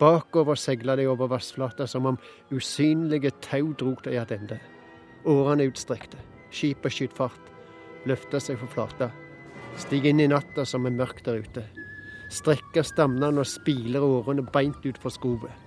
Bakover 0.00 0.58
seiler 0.58 0.96
de 0.96 1.08
over 1.10 1.28
vassflata 1.30 1.86
som 1.90 2.06
om 2.06 2.18
usynlige 2.50 3.30
tau 3.44 3.74
drog 3.78 4.00
de 4.06 4.16
attende. 4.18 4.58
Årene 5.26 5.68
utstrekte. 5.70 6.18
Skipet 6.54 6.94
skyter 6.94 7.16
fart, 7.18 7.52
løfter 8.06 8.42
seg 8.42 8.58
fra 8.60 8.70
flata. 8.70 9.10
Stiger 9.76 10.12
inn 10.12 10.22
i 10.22 10.30
natta 10.30 10.64
som 10.66 10.86
er 10.86 10.94
mørkt 10.94 11.26
der 11.26 11.42
ute. 11.42 11.66
Strekker 12.32 12.86
stammene 12.86 13.42
og 13.42 13.50
spiler 13.50 14.06
årene 14.06 14.46
beint 14.54 14.86
ut 14.86 14.98
fra 15.02 15.12
skovet. 15.12 15.63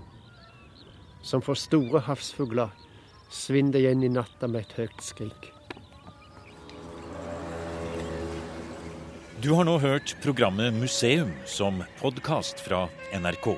Som 1.28 1.42
for 1.44 1.60
store 1.60 2.00
havsfugler 2.08 2.72
svinner 3.34 3.82
igjen 3.82 4.04
i 4.08 4.10
natta 4.16 4.48
med 4.48 4.62
et 4.64 4.76
høyt 4.80 5.02
skrik. 5.04 5.52
Du 9.44 9.52
har 9.54 9.64
nå 9.68 9.78
hørt 9.84 10.16
programmet 10.24 10.74
Museum 10.74 11.32
som 11.46 11.84
podkast 12.00 12.60
fra 12.64 12.88
NRK. 13.12 13.58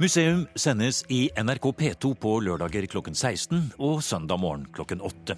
Museum 0.00 0.46
sendes 0.58 1.04
i 1.12 1.30
NRK 1.34 1.72
P2 1.80 2.14
på 2.22 2.40
lørdager 2.46 2.86
klokken 2.90 3.14
16 3.14 3.72
og 3.76 4.02
søndag 4.06 4.38
morgen 4.42 4.66
klokken 4.74 5.00
8. 5.04 5.36